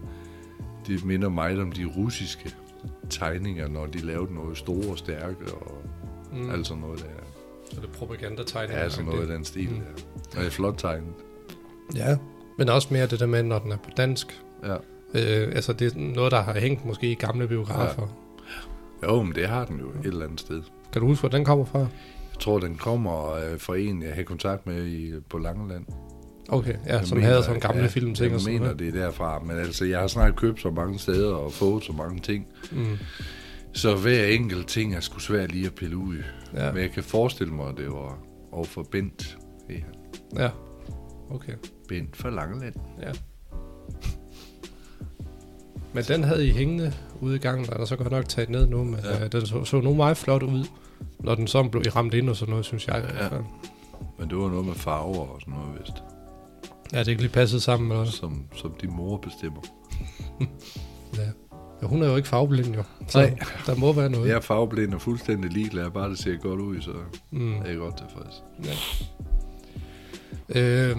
det 0.87 1.05
minder 1.05 1.29
meget 1.29 1.59
om 1.59 1.71
de 1.71 1.85
russiske 1.85 2.53
tegninger, 3.09 3.67
når 3.67 3.85
de 3.85 3.97
lavede 3.97 4.33
noget 4.33 4.57
store 4.57 4.91
og 4.91 4.97
stærke, 4.97 5.53
og 5.53 5.80
Mm. 6.31 6.49
altså 6.51 6.75
noget 6.75 6.99
der. 6.99 7.05
Så 7.75 7.81
det 7.81 7.87
er 7.89 7.93
propagandategning. 7.93 8.79
Ja, 8.79 8.89
sådan 8.89 9.05
noget 9.05 9.21
af 9.21 9.27
den 9.27 9.45
stil 9.45 9.69
Mm. 9.69 9.75
der. 9.75 9.83
Og 10.31 10.37
det 10.37 10.45
er 10.45 10.49
flot 10.51 10.75
tegnet. 10.77 11.13
Ja, 11.95 12.17
men 12.57 12.69
også 12.69 12.87
mere 12.91 13.07
det 13.07 13.19
der 13.19 13.25
med, 13.25 13.43
når 13.43 13.59
den 13.59 13.71
er 13.71 13.77
på 13.77 13.89
dansk. 13.97 14.41
Ja. 14.63 14.73
Øh, 15.13 15.51
altså, 15.55 15.73
det 15.73 15.87
er 15.93 15.99
noget, 15.99 16.31
der 16.31 16.41
har 16.41 16.59
hængt 16.59 16.85
måske 16.85 17.11
i 17.11 17.15
gamle 17.15 17.47
biografer. 17.47 18.07
Ja. 19.03 19.07
Jo, 19.07 19.23
men 19.23 19.35
det 19.35 19.47
har 19.47 19.65
den 19.65 19.79
jo 19.79 19.89
et 19.89 20.05
eller 20.05 20.25
andet 20.25 20.39
sted. 20.39 20.61
Kan 20.93 21.01
du 21.01 21.07
huske, 21.07 21.19
hvor 21.21 21.29
den 21.29 21.45
kommer 21.45 21.65
fra? 21.65 21.79
Jeg 21.79 22.39
tror, 22.39 22.59
den 22.59 22.75
kommer 22.75 23.31
øh, 23.33 23.59
fra 23.59 23.77
en, 23.77 24.03
jeg 24.03 24.13
har 24.15 24.23
kontakt 24.23 24.67
med 24.67 24.85
i, 24.85 25.13
på 25.29 25.37
Langeland. 25.37 25.85
Okay, 26.49 26.73
ja, 26.87 26.95
Jeg 26.97 27.07
som 27.07 27.17
mener, 27.17 27.29
havde 27.29 27.43
sådan 27.43 27.59
gamle 27.59 27.81
ja, 27.81 27.87
film 27.87 28.13
ting 28.15 28.25
Jeg 28.27 28.33
og 28.35 28.41
sådan 28.41 28.53
mener, 28.53 28.65
noget. 28.65 28.79
det 28.79 28.87
er 28.87 28.91
derfra. 28.91 29.39
Men 29.39 29.57
altså, 29.57 29.85
jeg 29.85 29.99
har 29.99 30.07
snart 30.07 30.35
købt 30.35 30.61
så 30.61 30.69
mange 30.71 30.99
steder 30.99 31.33
og 31.35 31.53
fået 31.53 31.83
så 31.83 31.93
mange 31.93 32.19
ting. 32.19 32.47
Mm. 32.71 32.97
Så 33.73 33.95
hver 33.95 34.25
enkelt 34.25 34.67
ting 34.67 34.95
er 34.95 34.99
sgu 34.99 35.19
svært 35.19 35.51
lige 35.51 35.65
at 35.65 35.75
pille 35.75 35.97
ud. 35.97 36.17
Ja. 36.53 36.71
Men 36.71 36.81
jeg 36.81 36.91
kan 36.91 37.03
forestille 37.03 37.53
mig, 37.53 37.67
at 37.69 37.77
det 37.77 37.91
var 37.91 38.17
overfor 38.51 38.83
Bent. 38.83 39.37
Ja, 39.69 39.75
ja. 40.43 40.49
Okay, 41.29 41.53
Bent 41.87 42.17
fra 42.17 42.29
Langeland. 42.29 42.75
ja. 43.01 43.11
Men 45.93 46.03
den 46.03 46.23
havde 46.23 46.47
I 46.47 46.51
hængende 46.51 46.93
ude 47.21 47.35
i 47.35 47.39
gangen, 47.39 47.69
og 47.73 47.79
der 47.79 47.85
så 47.85 47.95
godt 47.95 48.11
nok 48.11 48.29
taget 48.29 48.49
ned 48.49 48.67
nu, 48.67 48.83
men 48.83 48.99
ja. 49.03 49.23
Øh, 49.25 49.31
den 49.31 49.45
så, 49.45 49.63
så 49.63 49.81
nu 49.81 49.93
meget 49.93 50.17
flot 50.17 50.43
ud, 50.43 50.65
når 51.19 51.35
den 51.35 51.47
så 51.47 51.63
blev 51.63 51.83
ramt 51.83 52.13
ind 52.13 52.29
og 52.29 52.35
sådan 52.35 52.49
noget, 52.49 52.65
synes 52.65 52.87
jeg. 52.87 53.03
Ja. 53.19 53.29
Men 54.19 54.29
det 54.29 54.37
var 54.37 54.49
noget 54.49 54.65
med 54.65 54.73
farver 54.75 55.27
og 55.27 55.41
sådan 55.41 55.53
noget, 55.53 55.79
vist. 55.79 56.03
Ja, 56.93 56.99
det 56.99 57.07
ikke 57.07 57.21
lige 57.21 57.31
passet 57.31 57.61
sammen. 57.61 57.91
Eller? 57.91 58.05
Som, 58.05 58.45
som 58.55 58.73
de 58.81 58.87
mor 58.87 59.17
bestemmer. 59.17 59.61
Ja. 61.17 61.29
Ja. 61.81 61.87
hun 61.87 62.03
er 62.03 62.07
jo 62.09 62.15
ikke 62.15 62.27
farveblind, 62.27 62.75
jo. 62.75 62.83
Så 63.07 63.19
Nej. 63.19 63.37
der 63.65 63.75
må 63.75 63.93
være 63.93 64.09
noget. 64.09 64.27
Jeg 64.29 64.35
er 64.35 64.39
farveblind 64.41 64.93
og 64.93 65.01
fuldstændig 65.01 65.51
ligeglad. 65.51 65.89
Bare 65.91 66.09
det 66.09 66.17
ser 66.19 66.37
godt 66.37 66.59
ud, 66.61 66.81
så 66.81 66.91
Mm. 67.31 67.53
er 67.53 67.67
jeg 67.67 67.77
godt 67.77 67.97
tilfreds. 67.97 68.43
Øh, 70.55 70.97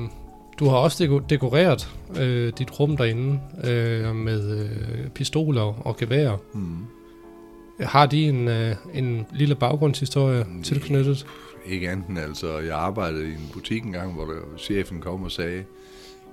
du 0.59 0.69
har 0.69 0.77
også 0.77 1.05
deko- 1.05 1.27
dekoreret 1.31 1.89
øh, 2.21 2.53
dit 2.59 2.81
rum 2.81 2.97
derinde 2.97 3.41
øh, 3.65 4.15
med 4.17 4.59
øh, 4.59 5.09
pistoler 5.09 5.87
og 5.87 5.97
geværer. 5.97 6.37
Mm. 6.55 6.77
Har 7.81 8.07
de 8.07 8.29
en, 8.29 8.49
øh, 8.49 8.75
en 8.95 9.27
lille 9.35 9.55
baggrundshistorie 9.55 10.39
Nej. 10.49 10.63
tilknyttet? 10.63 11.27
Ikke 11.67 11.91
andet 11.91 12.19
altså. 12.23 12.59
Jeg 12.59 12.75
arbejdede 12.79 13.25
i 13.29 13.33
en 13.33 13.51
butik 13.53 13.83
engang, 13.85 14.13
hvor 14.13 14.25
der, 14.25 14.39
chefen 14.59 15.01
kom 15.01 15.23
og 15.23 15.31
sagde, 15.31 15.65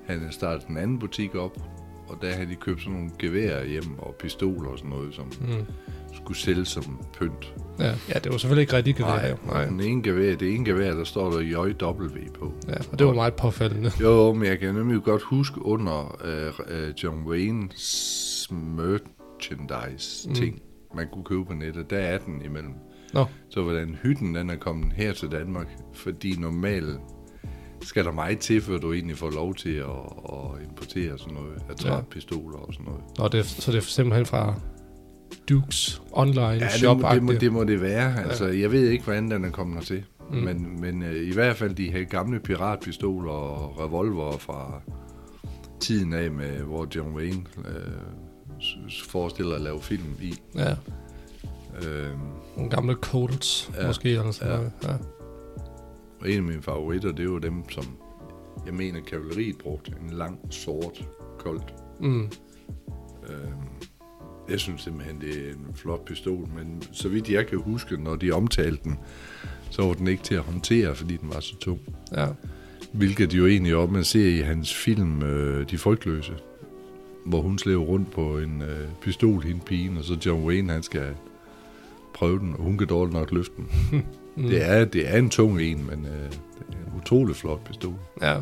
han 0.07 0.27
startet 0.31 0.67
en 0.67 0.77
anden 0.77 0.99
butik 0.99 1.35
op, 1.35 1.57
og 2.09 2.17
der 2.21 2.31
havde 2.33 2.49
de 2.49 2.55
købt 2.55 2.79
sådan 2.81 2.93
nogle 2.93 3.09
geværer 3.19 3.65
hjem 3.65 3.99
og 3.99 4.15
pistoler 4.19 4.69
og 4.69 4.77
sådan 4.77 4.89
noget, 4.89 5.15
som 5.15 5.25
Mm. 5.25 5.65
skulle 6.13 6.37
sælges 6.37 6.67
som 6.67 6.99
pynt. 7.19 7.53
Ja. 7.79 7.85
ja, 7.85 8.19
det 8.23 8.31
var 8.31 8.37
selvfølgelig 8.37 8.61
ikke 8.61 8.75
rigtig 8.75 8.95
gevær. 8.95 9.29
jo. 9.29 9.35
Nej. 9.45 9.65
Den 9.65 9.79
ene 9.81 10.03
gevær, 10.03 10.35
det 10.35 10.55
ene 10.55 10.65
gevær, 10.65 10.93
der 10.93 11.03
står 11.03 11.31
der 11.31 11.39
JW 11.39 12.07
på. 12.39 12.53
Ja, 12.67 12.73
og 12.91 12.99
det 12.99 13.07
var 13.07 13.13
meget 13.13 13.33
påfaldende. 13.33 13.91
Jo, 14.01 14.33
men 14.33 14.45
jeg 14.47 14.59
kan 14.59 14.75
nemlig 14.75 15.03
godt 15.03 15.21
huske 15.21 15.65
under 15.65 16.17
uh, 16.23 16.59
uh, 16.59 17.03
John 17.03 17.23
Wayne's 17.27 18.53
merchandise-ting, 18.53 20.55
mm. 20.55 20.95
man 20.97 21.07
kunne 21.13 21.23
købe 21.23 21.45
på 21.45 21.53
nettet, 21.53 21.89
der 21.89 21.97
er 21.97 22.17
den 22.17 22.41
imellem. 22.45 22.73
Nå. 23.13 23.25
Så 23.49 23.61
hvordan 23.61 23.97
hytten 24.03 24.35
den 24.35 24.49
er 24.49 24.55
kommet 24.55 24.93
her 24.93 25.13
til 25.13 25.31
Danmark, 25.31 25.67
fordi 25.93 26.35
normalt 26.39 26.99
skal 27.81 28.05
der 28.05 28.11
meget 28.11 28.39
til, 28.39 28.61
før 28.61 28.77
du 28.77 28.93
egentlig 28.93 29.17
får 29.17 29.29
lov 29.29 29.55
til 29.55 29.75
at, 29.75 29.85
at 30.33 30.63
importere 30.69 31.17
sådan 31.17 31.33
noget, 31.33 31.61
attrappistoler 31.69 32.57
og 32.57 32.73
sådan 32.73 32.85
noget. 32.85 33.01
Nå, 33.17 33.27
det 33.27 33.39
er, 33.39 33.43
så 33.43 33.71
det 33.71 33.77
er 33.77 33.81
simpelthen 33.81 34.25
fra 34.25 34.53
Dukes 35.49 36.01
online 36.11 36.47
Ja, 36.47 36.59
det 36.59 36.71
shop 36.71 36.97
må, 36.99 37.09
det, 37.13 37.23
må, 37.23 37.31
det 37.33 37.53
må 37.53 37.63
det 37.63 37.81
være. 37.81 38.23
Altså, 38.23 38.45
jeg 38.47 38.71
ved 38.71 38.89
ikke, 38.89 39.03
hvordan 39.03 39.31
den 39.31 39.45
er 39.45 39.49
kommet 39.51 39.75
hertil. 39.77 40.03
Mm. 40.31 40.35
Men, 40.35 40.81
men 40.81 41.01
uh, 41.01 41.15
i 41.15 41.33
hvert 41.33 41.55
fald 41.55 41.75
de 41.75 41.91
her 41.91 42.03
gamle 42.03 42.39
piratpistoler 42.39 43.31
og 43.31 43.79
revolver 43.79 44.37
fra 44.37 44.81
tiden 45.79 46.13
af, 46.13 46.31
med, 46.31 46.57
hvor 46.59 46.87
John 46.95 47.15
Wayne 47.15 47.43
uh, 47.57 47.63
forestiller 49.07 49.55
at 49.55 49.61
lave 49.61 49.81
film 49.81 50.15
i. 50.21 50.33
Ja, 50.55 50.75
Uh, 51.79 52.19
nogle 52.57 52.71
gamle 52.71 52.93
Colts 52.93 53.71
ja. 53.75 53.81
Ja. 53.81 53.87
måske. 53.87 54.09
Eller 54.09 54.31
sådan 54.31 54.51
Ja. 54.51 54.57
noget. 54.57 54.71
Ja. 54.83 54.93
Og 56.19 56.29
en 56.29 56.37
af 56.37 56.43
mine 56.43 56.61
favoritter, 56.61 57.11
det 57.11 57.19
er 57.19 57.23
jo 57.23 57.37
dem, 57.37 57.69
som 57.69 57.85
jeg 58.65 58.73
mener, 58.73 59.01
kavaleriet 59.01 59.57
brugte. 59.57 59.93
En 60.01 60.09
lang, 60.09 60.39
sort, 60.49 61.07
koldt. 61.37 61.73
Mm. 61.99 62.31
Uh, 63.21 63.89
jeg 64.49 64.59
synes 64.59 64.81
simpelthen, 64.81 65.21
det 65.21 65.47
er 65.47 65.49
en 65.49 65.67
flot 65.73 66.05
pistol, 66.05 66.47
men 66.55 66.83
så 66.91 67.09
vidt 67.09 67.29
jeg 67.29 67.47
kan 67.47 67.57
huske, 67.59 67.97
når 67.97 68.15
de 68.15 68.31
omtalte 68.31 68.83
den, 68.83 68.99
så 69.69 69.81
var 69.85 69.93
den 69.93 70.07
ikke 70.07 70.23
til 70.23 70.35
at 70.35 70.41
håndtere, 70.41 70.95
fordi 70.95 71.17
den 71.17 71.29
var 71.29 71.39
så 71.39 71.57
tung. 71.57 71.79
ja. 72.17 72.27
Hvilket 72.93 73.33
jo 73.33 73.45
egentlig 73.45 73.75
op, 73.75 73.91
man 73.91 74.03
ser 74.03 74.27
i 74.27 74.37
hans 74.37 74.75
film 74.75 75.23
øh, 75.23 75.69
De 75.69 75.77
Frygtløse, 75.77 76.33
hvor 77.25 77.41
hun 77.41 77.57
slæver 77.57 77.83
rundt 77.83 78.11
på 78.11 78.37
en 78.37 78.61
øh, 78.61 78.87
pistol, 79.01 79.43
hende 79.43 79.61
pigen, 79.65 79.97
og 79.97 80.03
så 80.03 80.17
John 80.25 80.43
Wayne, 80.43 80.73
han 80.73 80.83
skal 80.83 81.15
prøve 82.13 82.39
den, 82.39 82.53
og 82.53 82.59
hun 82.59 82.77
kan 82.77 82.87
dårligt 82.87 83.13
nok 83.13 83.31
løfte 83.31 83.53
den. 83.57 83.67
Mm. 84.39 84.49
Det, 84.49 84.65
er, 84.69 84.85
det 84.85 85.13
er 85.13 85.17
en 85.17 85.29
tung 85.29 85.61
en, 85.61 85.85
men 85.89 86.05
øh, 86.05 86.29
det 86.31 86.35
er 86.69 86.93
en 86.93 87.01
utrolig 87.01 87.35
flot 87.35 87.63
pistol. 87.67 87.93
Ja. 88.21 88.35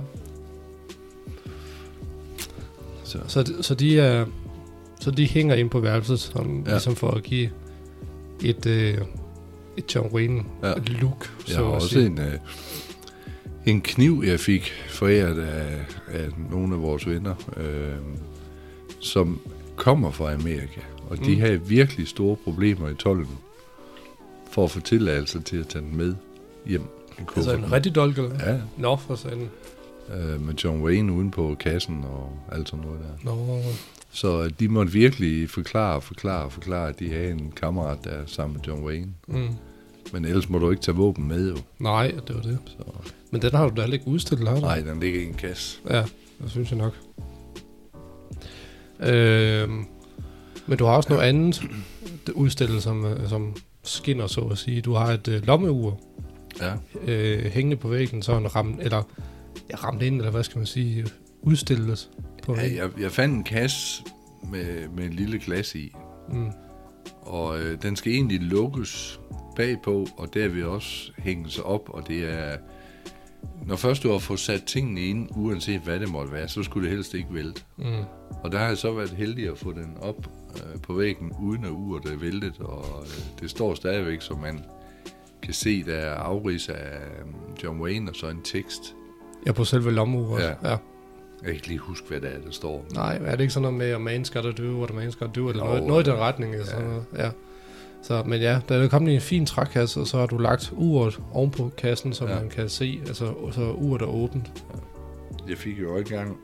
Så. 3.04 3.20
Så, 3.28 3.44
de- 3.44 3.64
så 3.64 3.76
de 3.76 4.00
er 4.00 4.26
så 5.00 5.12
de 5.12 5.26
hænger 5.28 5.56
ind 5.56 5.70
på 5.70 5.80
værelset, 5.80 6.20
som, 6.20 6.64
ja. 6.66 6.72
Ligesom 6.72 6.96
for 6.96 7.12
at 7.12 7.24
give 7.24 7.50
et, 8.44 8.66
øh, 8.66 8.98
et 9.78 9.96
John 9.96 10.14
Wayne 10.16 10.44
Ja. 10.64 10.74
look. 10.88 11.32
Jeg 11.50 11.58
har 11.58 11.64
også 11.64 12.00
en, 12.00 12.20
øh, 12.20 12.34
en 13.66 13.82
kniv, 13.82 14.24
jeg 14.26 14.40
fik 14.40 14.72
foræret 14.90 15.40
af, 15.40 15.86
af 16.08 16.30
nogle 16.52 16.76
af 16.76 16.82
vores 16.82 17.08
venner, 17.08 17.36
øh, 17.58 17.96
som 19.00 19.40
kommer 19.76 20.12
fra 20.12 20.34
Amerika. 20.34 20.82
Og 21.10 21.26
de 21.26 21.36
Mm. 21.36 21.40
har 21.42 21.58
virkelig 21.58 22.08
store 22.08 22.36
problemer 22.36 22.90
i 22.90 22.94
tolden 22.94 23.38
for 24.58 24.64
at 24.64 24.72
få 24.72 24.80
tilladelse 24.80 25.42
til 25.42 25.58
at 25.58 25.68
tage 25.68 25.86
den 25.86 25.98
med 25.98 26.16
hjem. 26.66 26.82
i 27.20 27.22
Altså 27.36 27.56
en 27.56 27.72
rigtig 27.72 27.96
dolk, 27.96 28.18
eller 28.18 28.30
hvad? 28.30 28.54
Ja, 28.54 28.60
Nå, 28.78 28.96
for 28.96 29.16
sådan. 29.16 29.50
øh, 30.16 30.42
med 30.42 30.54
John 30.54 30.82
Wayne 30.84 31.14
uden 31.14 31.32
på 31.32 31.56
kassen 31.60 32.04
og 32.04 32.32
alt 32.52 32.70
sådan 32.70 32.86
noget 32.86 33.00
der. 33.02 33.32
Nå, 33.32 33.60
Så 34.12 34.44
øh, 34.44 34.52
de 34.60 34.68
måtte 34.68 34.92
virkelig 34.92 35.50
forklare, 35.50 36.02
forklare, 36.02 36.52
forklare, 36.52 36.90
at 36.90 37.00
de 37.00 37.10
havde 37.10 37.32
en 37.32 37.54
kammerat, 37.56 37.98
der 38.04 38.10
er 38.10 38.24
sammen 38.26 38.56
med 38.58 38.64
John 38.68 38.84
Wayne. 38.86 39.08
mm. 39.28 39.48
Men 40.14 40.26
ellers 40.26 40.50
må 40.50 40.60
du 40.60 40.70
ikke 40.72 40.82
tage 40.82 40.96
våben 40.98 41.28
med, 41.28 41.50
jo. 41.50 41.58
Nej, 41.80 42.12
det 42.28 42.36
var 42.36 42.42
det. 42.42 42.58
Så, 42.66 42.84
Men 43.32 43.42
den 43.42 43.52
har 43.52 43.70
du 43.70 43.82
da 43.82 43.86
ikke 43.86 44.08
udstillet, 44.08 44.48
har 44.48 44.56
du? 44.56 44.62
nej, 44.62 44.80
den 44.80 45.00
ligger 45.00 45.20
i 45.22 45.26
en 45.26 45.34
kasse. 45.34 45.78
Ja, 45.90 46.04
det 46.44 46.52
synes 46.52 46.72
jeg 46.72 46.78
nok. 46.78 46.94
Øhm, 49.00 49.86
men 50.68 50.78
du 50.78 50.86
har 50.86 50.92
også 50.96 51.10
noget 51.10 51.24
andet 51.24 51.62
det 52.28 52.34
udstillet, 52.34 52.84
som, 52.84 53.06
øh, 53.06 53.30
som 53.30 53.56
skinner, 53.90 54.28
så 54.28 54.42
at 54.42 54.58
sige. 54.58 54.82
Du 54.82 54.94
har 54.94 55.08
et 55.14 55.28
øh, 55.28 55.48
lommeur 55.48 56.00
Ja. 56.62 56.74
øh, 57.14 57.46
hængende 57.46 57.78
på 57.78 57.88
væggen, 57.88 58.22
sådan 58.22 58.56
ramt, 58.56 58.82
eller 58.82 59.04
ja, 59.70 59.76
ramt 59.76 60.02
ind, 60.02 60.16
eller 60.18 60.32
hvad 60.32 60.44
skal 60.44 60.58
man 60.58 60.66
sige, 60.66 61.06
udstillet 61.42 62.10
på 62.44 62.56
Ja, 62.56 62.62
væggen. 62.62 62.78
jeg, 62.78 62.90
jeg 63.02 63.12
fandt 63.12 63.36
en 63.36 63.44
kasse 63.44 64.04
med, 64.52 64.88
med 64.96 65.06
en 65.06 65.14
lille 65.14 65.40
glas 65.40 65.76
i, 65.76 65.94
Mm. 66.34 66.48
og 67.22 67.60
øh, 67.60 67.82
den 67.82 67.96
skal 67.96 68.12
egentlig 68.12 68.40
lukkes 68.42 69.20
bagpå, 69.56 70.08
og 70.18 70.34
der 70.34 70.48
vil 70.48 70.66
også 70.68 71.12
hænge 71.18 71.50
sig 71.50 71.64
op, 71.64 71.90
og 71.90 72.08
det 72.08 72.34
er... 72.34 72.58
Når 73.66 73.76
først 73.76 74.04
du 74.04 74.12
har 74.12 74.20
fået 74.20 74.40
sat 74.40 74.64
tingene 74.64 75.02
ind, 75.02 75.28
uanset 75.36 75.82
hvad 75.82 76.00
det 76.00 76.10
måtte 76.10 76.32
være, 76.32 76.48
så 76.48 76.64
skulle 76.64 76.88
det 76.90 76.96
helst 76.96 77.14
ikke 77.14 77.28
vælte. 77.34 77.62
Mm. 77.78 77.86
Og 78.44 78.52
der 78.52 78.58
har 78.58 78.68
jeg 78.68 78.78
så 78.78 78.94
været 78.94 79.10
heldig 79.10 79.52
at 79.52 79.58
få 79.58 79.72
den 79.72 79.94
op 80.02 80.28
øh, 80.58 80.82
på 80.82 80.94
væggen, 80.94 81.32
uden 81.42 81.66
at 81.66 81.72
uret 81.72 82.06
er 82.06 82.18
væltet, 82.18 82.56
og 82.60 82.86
øh, 83.02 83.42
det 83.42 83.50
står 83.50 83.76
stadigvæk, 83.76 84.22
så 84.22 84.34
man 84.34 84.64
kan 85.42 85.54
se, 85.54 85.84
der 85.84 85.96
er 85.96 86.16
afrids 86.16 86.70
af 86.70 86.96
øh, 86.96 87.64
John 87.64 87.82
Wayne, 87.82 88.10
og 88.12 88.16
så 88.16 88.28
en 88.28 88.42
tekst. 88.44 88.96
Ja, 89.46 89.52
på 89.52 89.64
selve 89.64 89.92
lommeuret. 89.92 90.44
Ja. 90.44 90.70
ja. 90.70 90.78
Jeg 91.42 91.46
kan 91.46 91.54
ikke 91.54 91.68
lige 91.68 91.80
huske, 91.80 92.08
hvad 92.08 92.22
det 92.22 92.30
er, 92.36 92.40
der 92.46 92.52
står. 92.52 92.86
Nej, 92.94 93.20
er 93.26 93.32
det 93.32 93.42
ikke 93.42 93.54
sådan 93.54 93.62
noget 93.62 93.78
med, 93.78 93.88
at 93.88 94.02
man 94.02 94.26
skal 94.26 94.44
der 94.44 94.52
dø, 94.52 94.82
eller 94.82 94.94
man 94.94 95.12
skal 95.12 95.28
dø, 95.36 95.50
eller 95.50 95.64
noget, 95.64 95.84
noget 95.84 96.08
i 96.08 96.10
den 96.10 96.20
retning, 96.20 96.54
eller 96.54 96.66
sådan 96.66 96.82
ja. 96.82 96.88
noget. 96.88 97.06
Ja. 97.18 97.30
Så, 98.02 98.24
men 98.26 98.42
ja, 98.42 98.60
der 98.70 98.76
er 98.78 98.88
kommet 98.88 99.14
en 99.14 99.22
fin 99.22 99.46
trækasse, 99.46 100.00
og 100.00 100.08
så 100.08 100.18
har 100.18 100.26
du 100.26 100.38
lagt 100.38 100.74
uret 100.76 101.20
ovenpå 101.32 101.72
kassen, 101.78 102.14
så 102.14 102.26
ja. 102.26 102.34
Ja. 102.34 102.40
man 102.40 102.50
kan 102.50 102.70
se, 102.70 103.02
altså 103.08 103.34
så 103.52 103.72
uret 103.72 104.02
er 104.02 104.06
åbent. 104.06 104.64
Jeg 105.50 105.58
fik 105.58 105.80
jo 105.80 105.98
engang 105.98 106.38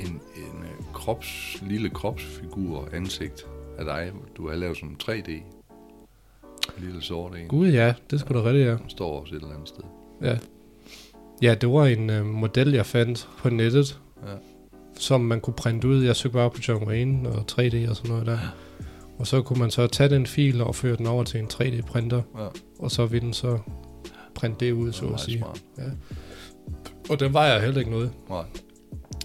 en, 0.00 0.06
en 0.36 0.62
øh, 0.62 0.84
krops, 0.94 1.56
lille 1.68 1.90
kropsfigur 1.90 2.88
ansigt 2.92 3.46
af 3.78 3.84
dig. 3.84 4.12
Du 4.36 4.48
har 4.48 4.56
lavet 4.56 4.76
som 4.76 4.96
3D. 5.02 5.30
En 5.30 5.42
lille 6.84 7.02
sort 7.02 7.36
en. 7.38 7.48
Gud 7.48 7.68
ja, 7.68 7.94
det 8.10 8.20
skulle 8.20 8.40
da 8.40 8.46
rigtigt, 8.48 8.66
ja. 8.66 8.70
Den 8.70 8.88
står 8.90 9.20
også 9.20 9.34
et 9.34 9.40
eller 9.42 9.54
andet 9.54 9.68
sted. 9.68 9.82
Ja, 10.22 10.38
ja 11.42 11.54
det 11.54 11.68
var 11.68 11.86
en 11.86 12.10
øh, 12.10 12.26
model, 12.26 12.72
jeg 12.72 12.86
fandt 12.86 13.28
på 13.38 13.50
nettet, 13.50 14.00
Ja. 14.26 14.32
som 14.98 15.20
man 15.20 15.40
kunne 15.40 15.54
printe 15.54 15.88
ud. 15.88 16.02
Jeg 16.04 16.16
søgte 16.16 16.34
bare 16.34 16.50
på 16.50 16.58
John 16.68 16.88
Wayne 16.88 17.28
og 17.28 17.44
3D 17.52 17.90
og 17.90 17.96
sådan 17.96 18.10
noget 18.10 18.26
der. 18.26 18.38
Og 19.18 19.26
så 19.26 19.42
kunne 19.42 19.58
man 19.58 19.70
så 19.70 19.86
tage 19.86 20.08
den 20.10 20.26
fil 20.26 20.60
og 20.60 20.74
føre 20.74 20.96
den 20.96 21.06
over 21.06 21.24
til 21.24 21.40
en 21.40 21.46
3D-printer, 21.52 22.22
Ja, 22.38 22.46
og 22.78 22.90
så 22.90 23.06
ville 23.06 23.24
den 23.24 23.32
så 23.32 23.58
printe 24.34 24.66
det 24.66 24.72
ud, 24.72 24.86
det 24.86 24.94
så 24.94 25.06
at 25.06 25.20
sige. 25.20 25.38
smart. 25.38 25.62
Og 27.10 27.20
den 27.20 27.32
vejer 27.32 27.60
heller 27.60 27.78
ikke 27.78 27.90
noget. 27.90 28.12
Nej. 28.28 28.44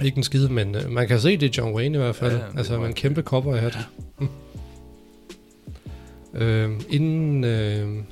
Ikke 0.04 0.18
en 0.18 0.24
skide, 0.24 0.50
men 0.54 0.76
øh, 0.76 0.92
man 0.92 1.08
kan 1.08 1.20
se, 1.20 1.38
det 1.38 1.44
er 1.58 1.62
John 1.64 1.76
Wayne 1.76 1.96
i 1.98 2.02
hvert 2.02 2.16
fald. 2.16 2.32
Ja, 2.32 2.38
Ja, 2.38 2.46
ja, 2.54 2.58
altså 2.58 2.80
med 2.80 2.88
en 2.88 2.94
kæmpe 2.94 3.22
kopper 3.22 3.56
i 3.56 3.60
hat. 3.60 3.78
øh, 6.34 6.82
inden, 6.90 7.44
øh, 7.44 8.04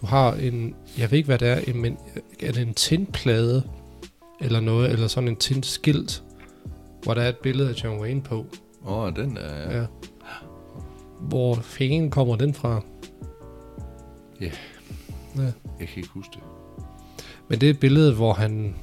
du 0.00 0.06
har 0.06 0.32
en, 0.34 0.74
jeg 0.98 1.10
ved 1.10 1.18
ikke 1.18 1.26
hvad 1.26 1.38
det 1.38 1.48
er, 1.48 1.58
en- 1.66 1.80
men 1.82 1.96
er 2.42 2.52
det 2.52 2.62
en 2.62 2.74
tindplade 2.74 3.62
eller 4.40 4.60
noget, 4.60 4.90
eller 4.90 5.06
sådan 5.08 5.28
en 5.28 5.36
tindskilt, 5.36 6.22
hvor 7.02 7.14
der 7.14 7.22
er 7.22 7.28
et 7.28 7.36
billede 7.36 7.68
af 7.68 7.84
John 7.84 8.00
Wayne 8.00 8.22
på. 8.22 8.46
Åh, 8.86 8.98
oh, 8.98 9.12
den 9.16 9.36
er... 9.40 9.70
Ja. 9.72 9.78
ja. 9.80 9.86
Hvor 11.20 11.54
fanden 11.54 12.10
kommer 12.10 12.36
den 12.36 12.54
fra? 12.54 12.80
Jeg 15.80 15.88
kan 15.88 15.96
ikke 15.96 16.08
huske 16.08 16.30
det. 16.34 16.42
Men 17.48 17.60
det 17.60 17.66
er 17.66 17.70
et 17.70 17.80
billede, 17.80 18.14
hvor 18.14 18.32
han... 18.32 18.74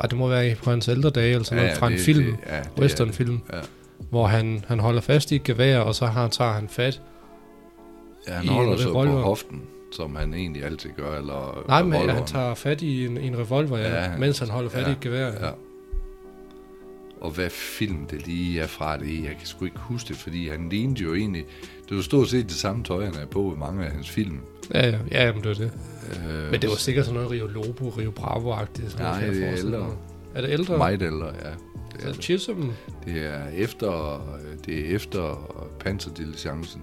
Ej, 0.00 0.06
det 0.06 0.18
må 0.18 0.28
være 0.28 0.54
på 0.54 0.70
hans 0.70 0.88
ældre 0.88 1.10
dage, 1.10 1.30
eller 1.32 1.44
sådan 1.44 1.62
noget, 1.64 1.78
fra 1.78 1.86
en 1.86 1.92
det, 1.92 2.00
film, 2.00 2.24
Det, 2.24 2.36
ja, 2.46 2.56
det 2.58 2.66
er 2.76 2.82
westernfilm. 2.82 3.40
Ja. 3.52 3.58
hvor 4.10 4.26
han, 4.26 4.64
han 4.68 4.80
holder 4.80 5.00
fast 5.00 5.32
i 5.32 5.36
et 5.36 5.42
gevær, 5.44 5.78
og 5.78 5.94
så 5.94 6.06
har, 6.06 6.28
tager 6.28 6.52
han 6.52 6.68
fat. 6.68 7.02
ja, 8.28 8.32
han 8.32 8.48
holder 8.48 8.72
en 8.72 8.78
så 8.78 8.92
på 8.92 9.04
hoften, 9.04 9.62
som 9.92 10.16
han 10.16 10.34
egentlig 10.34 10.64
altid 10.64 10.90
gør, 10.96 11.18
eller 11.18 11.64
Nej, 11.68 11.82
men 11.82 12.10
han 12.10 12.26
tager 12.26 12.54
fat 12.54 12.82
i 12.82 13.06
en, 13.06 13.18
en 13.18 13.38
revolver, 13.38 13.78
ja, 13.78 13.88
Ja, 13.88 13.94
ja, 13.94 14.00
han- 14.00 14.20
mens 14.20 14.38
han 14.38 14.48
holder 14.48 14.70
fat 14.70 14.82
ja, 14.82 14.88
i 14.88 14.92
et 14.92 15.00
gevær. 15.00 15.26
Ja. 15.26 15.50
Og 17.20 17.30
hvad 17.30 17.50
film 17.50 18.06
det 18.10 18.26
lige 18.26 18.60
er 18.60 18.66
fra 18.66 18.96
det, 18.96 19.22
jeg 19.22 19.34
kan 19.38 19.46
sgu 19.46 19.64
ikke 19.64 19.78
huske 19.78 20.08
det, 20.08 20.16
fordi 20.16 20.48
han 20.48 20.68
lignede 20.68 21.00
jo 21.02 21.14
egentlig, 21.14 21.44
det 21.88 21.96
var 21.96 22.02
stort 22.02 22.28
set 22.28 22.44
det 22.44 22.52
samme 22.56 22.84
tøj, 22.84 23.04
han 23.04 23.14
er 23.14 23.26
på 23.26 23.54
i 23.56 23.58
mange 23.58 23.84
af 23.86 23.90
hans 23.92 24.10
film. 24.10 24.38
Ja, 24.74 24.86
ja, 24.90 24.98
ja 25.10 25.26
det 25.32 25.44
var 25.44 25.54
det. 25.54 25.72
Øh, 26.28 26.50
Men 26.50 26.62
det 26.62 26.70
var 26.70 26.76
sikkert 26.76 27.04
sådan 27.04 27.14
noget 27.20 27.30
Rio 27.30 27.46
Lobo, 27.46 27.88
Rio 27.88 28.10
Bravo-agtigt. 28.10 28.90
sådan 28.90 29.04
noget, 29.06 29.20
Nej, 29.20 29.30
det 29.30 29.44
er 29.48 29.52
ældre. 29.58 29.96
Er 30.34 30.40
det 30.40 30.50
ældre? 30.50 30.78
meget 30.78 31.02
ældre, 31.02 31.26
ja. 31.26 31.50
Det 31.92 32.08
er, 32.08 32.12
Så 32.12 32.22
Chisholm? 32.22 32.70
det 33.04 33.26
er 33.26 33.48
efter, 33.48 34.20
det 34.66 34.78
er 34.90 34.94
efter 34.94 35.54
Panzerdiligencen. 35.80 36.82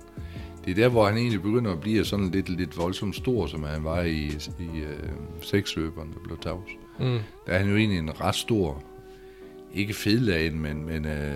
Det 0.66 0.72
er 0.72 0.76
der, 0.76 0.90
hvor 0.90 1.06
han 1.06 1.18
egentlig 1.18 1.42
begynder 1.42 1.72
at 1.72 1.80
blive 1.80 2.06
sådan 2.06 2.30
lidt, 2.30 2.50
lidt 2.50 2.78
voldsomt 2.78 3.16
stor, 3.16 3.48
som 3.48 3.64
han 3.64 3.84
var 3.84 4.02
i, 4.02 4.26
i 4.60 4.80
øh, 4.80 5.10
seksløberen, 5.42 6.12
der 6.14 6.20
blev 6.24 6.38
tavs. 6.42 6.70
Mm. 7.00 7.06
Der 7.48 7.54
er 7.54 7.58
han 7.60 7.70
jo 7.70 7.76
egentlig 7.76 8.00
en 8.00 8.22
ret 8.22 8.36
stor, 8.36 8.84
ikke 9.74 9.94
fedlagen, 9.94 10.60
men, 10.62 10.86
men 10.86 11.06
øh, 11.06 11.32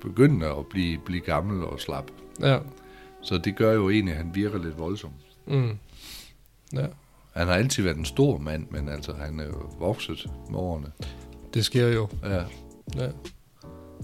begynder 0.00 0.58
at 0.58 0.66
blive, 0.66 0.98
blive 1.04 1.20
gammel 1.20 1.64
og 1.64 1.80
slap. 1.80 2.10
Ja. 2.40 2.58
Så 3.22 3.38
det 3.38 3.56
gør 3.56 3.72
jo 3.72 3.90
egentlig, 3.90 4.14
at 4.14 4.18
han 4.24 4.30
virker 4.34 4.58
lidt 4.58 4.78
voldsom. 4.78 5.10
Mm. 5.50 5.78
Ja. 6.72 6.86
Han 7.36 7.46
har 7.46 7.54
altid 7.54 7.82
været 7.82 7.96
en 7.96 8.04
stor 8.04 8.38
mand, 8.38 8.66
men 8.70 8.88
altså, 8.88 9.12
han 9.12 9.40
er 9.40 9.44
jo 9.46 9.70
vokset 9.78 10.26
med 10.50 10.58
årene. 10.58 10.86
Det 11.54 11.64
sker 11.64 11.88
jo. 11.88 12.08
Ja, 12.24 12.42
Ja. 12.96 13.08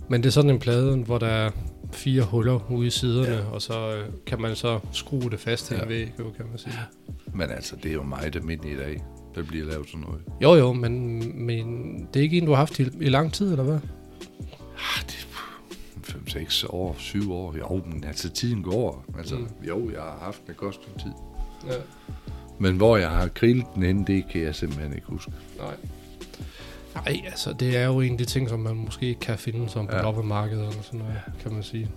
Men 0.08 0.22
det 0.22 0.28
er 0.28 0.32
sådan 0.32 0.50
en 0.50 0.58
plade, 0.58 0.96
hvor 0.96 1.18
der 1.18 1.26
er 1.26 1.50
fire 1.92 2.22
huller 2.22 2.70
ude 2.72 2.86
i 2.86 2.90
siderne, 2.90 3.34
ja. 3.36 3.44
og 3.44 3.62
så 3.62 3.94
øh, 3.96 4.08
kan 4.26 4.40
man 4.40 4.56
så 4.56 4.80
skrue 4.92 5.30
det 5.30 5.40
fast 5.40 5.66
til 5.66 5.74
ja. 5.74 5.78
Ja. 5.78 5.84
en 5.84 5.88
væg, 5.88 6.12
jo, 6.18 6.30
kan 6.36 6.46
man 6.50 6.58
sige. 6.58 6.74
men 7.34 7.50
altså, 7.50 7.76
det 7.76 7.88
er 7.90 7.92
jo 7.94 8.02
meget 8.02 8.36
almindeligt 8.36 8.74
i 8.80 8.82
dag, 8.82 9.02
der 9.34 9.42
bliver 9.42 9.66
lavet 9.66 9.86
sådan 9.88 10.00
noget. 10.00 10.20
Jo, 10.42 10.54
jo, 10.54 10.72
men, 10.72 11.46
men 11.46 12.08
det 12.14 12.20
er 12.20 12.24
ikke 12.24 12.36
en, 12.38 12.44
du 12.44 12.50
har 12.50 12.56
haft 12.58 12.78
i, 12.78 12.82
i 13.00 13.08
lang 13.08 13.32
tid, 13.32 13.50
eller 13.50 13.64
hvad? 13.64 13.78
Ah, 14.78 15.04
det 15.06 15.26
er 16.06 16.12
5-6 16.12 16.66
år, 16.68 16.96
7 16.98 17.32
år. 17.32 17.56
Jo, 17.58 17.82
men 17.86 18.04
altså, 18.04 18.28
tiden 18.30 18.62
går. 18.62 19.04
Altså, 19.18 19.36
Mm. 19.36 19.46
jo, 19.68 19.90
jeg 19.90 20.00
har 20.00 20.18
haft 20.22 20.42
et 20.48 20.56
godt 20.56 20.80
tid. 21.00 21.10
Ja. 21.66 21.74
Men 22.58 22.76
hvor 22.76 22.96
jeg 22.96 23.08
har 23.10 23.28
grillet 23.28 23.66
den 23.74 23.82
henne, 23.82 24.04
det 24.06 24.24
kan 24.32 24.40
jeg 24.40 24.54
simpelthen 24.54 24.92
ikke 24.94 25.06
huske. 25.06 25.32
Nej. 25.58 25.74
Nej, 26.94 27.20
altså, 27.26 27.52
det 27.60 27.76
er 27.76 27.86
jo 27.86 28.00
en 28.00 28.12
af 28.12 28.18
de 28.18 28.24
ting, 28.24 28.48
som 28.48 28.60
man 28.60 28.76
måske 28.76 29.06
ikke 29.06 29.20
kan 29.20 29.38
finde 29.38 29.68
som 29.68 29.86
på 29.86 29.96
Ja. 29.96 30.02
loppemarkedet, 30.02 30.68
eller 30.68 30.82
sådan 30.82 31.00
noget, 31.00 31.14
kan 31.42 31.52
man 31.52 31.62
sige. 31.62 31.90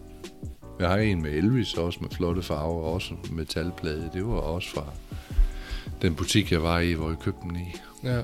Jeg 0.79 0.89
har 0.89 0.97
en 0.97 1.21
med 1.21 1.31
Elvis, 1.31 1.73
også 1.73 1.99
med 2.01 2.09
flotte 2.09 2.41
farver, 2.41 2.83
og 2.83 2.93
også 2.93 3.13
metalplade. 3.31 4.09
Det 4.13 4.25
var 4.27 4.33
også 4.33 4.69
fra 4.69 4.83
den 6.01 6.15
butik, 6.15 6.51
jeg 6.51 6.63
var 6.63 6.79
i, 6.79 6.91
hvor 6.93 7.07
jeg 7.09 7.17
købte 7.19 7.39
den 7.47 7.55
i. 7.55 7.73
Ja. 8.03 8.21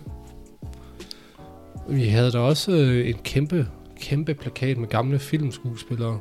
Vi 1.89 2.05
havde 2.07 2.31
da 2.31 2.37
også 2.39 2.71
øh, 2.71 3.09
en 3.09 3.17
kæmpe, 3.23 3.67
kæmpe 4.01 4.33
plakat 4.33 4.77
med 4.77 4.87
gamle 4.87 5.19
filmskuespillere, 5.19 6.19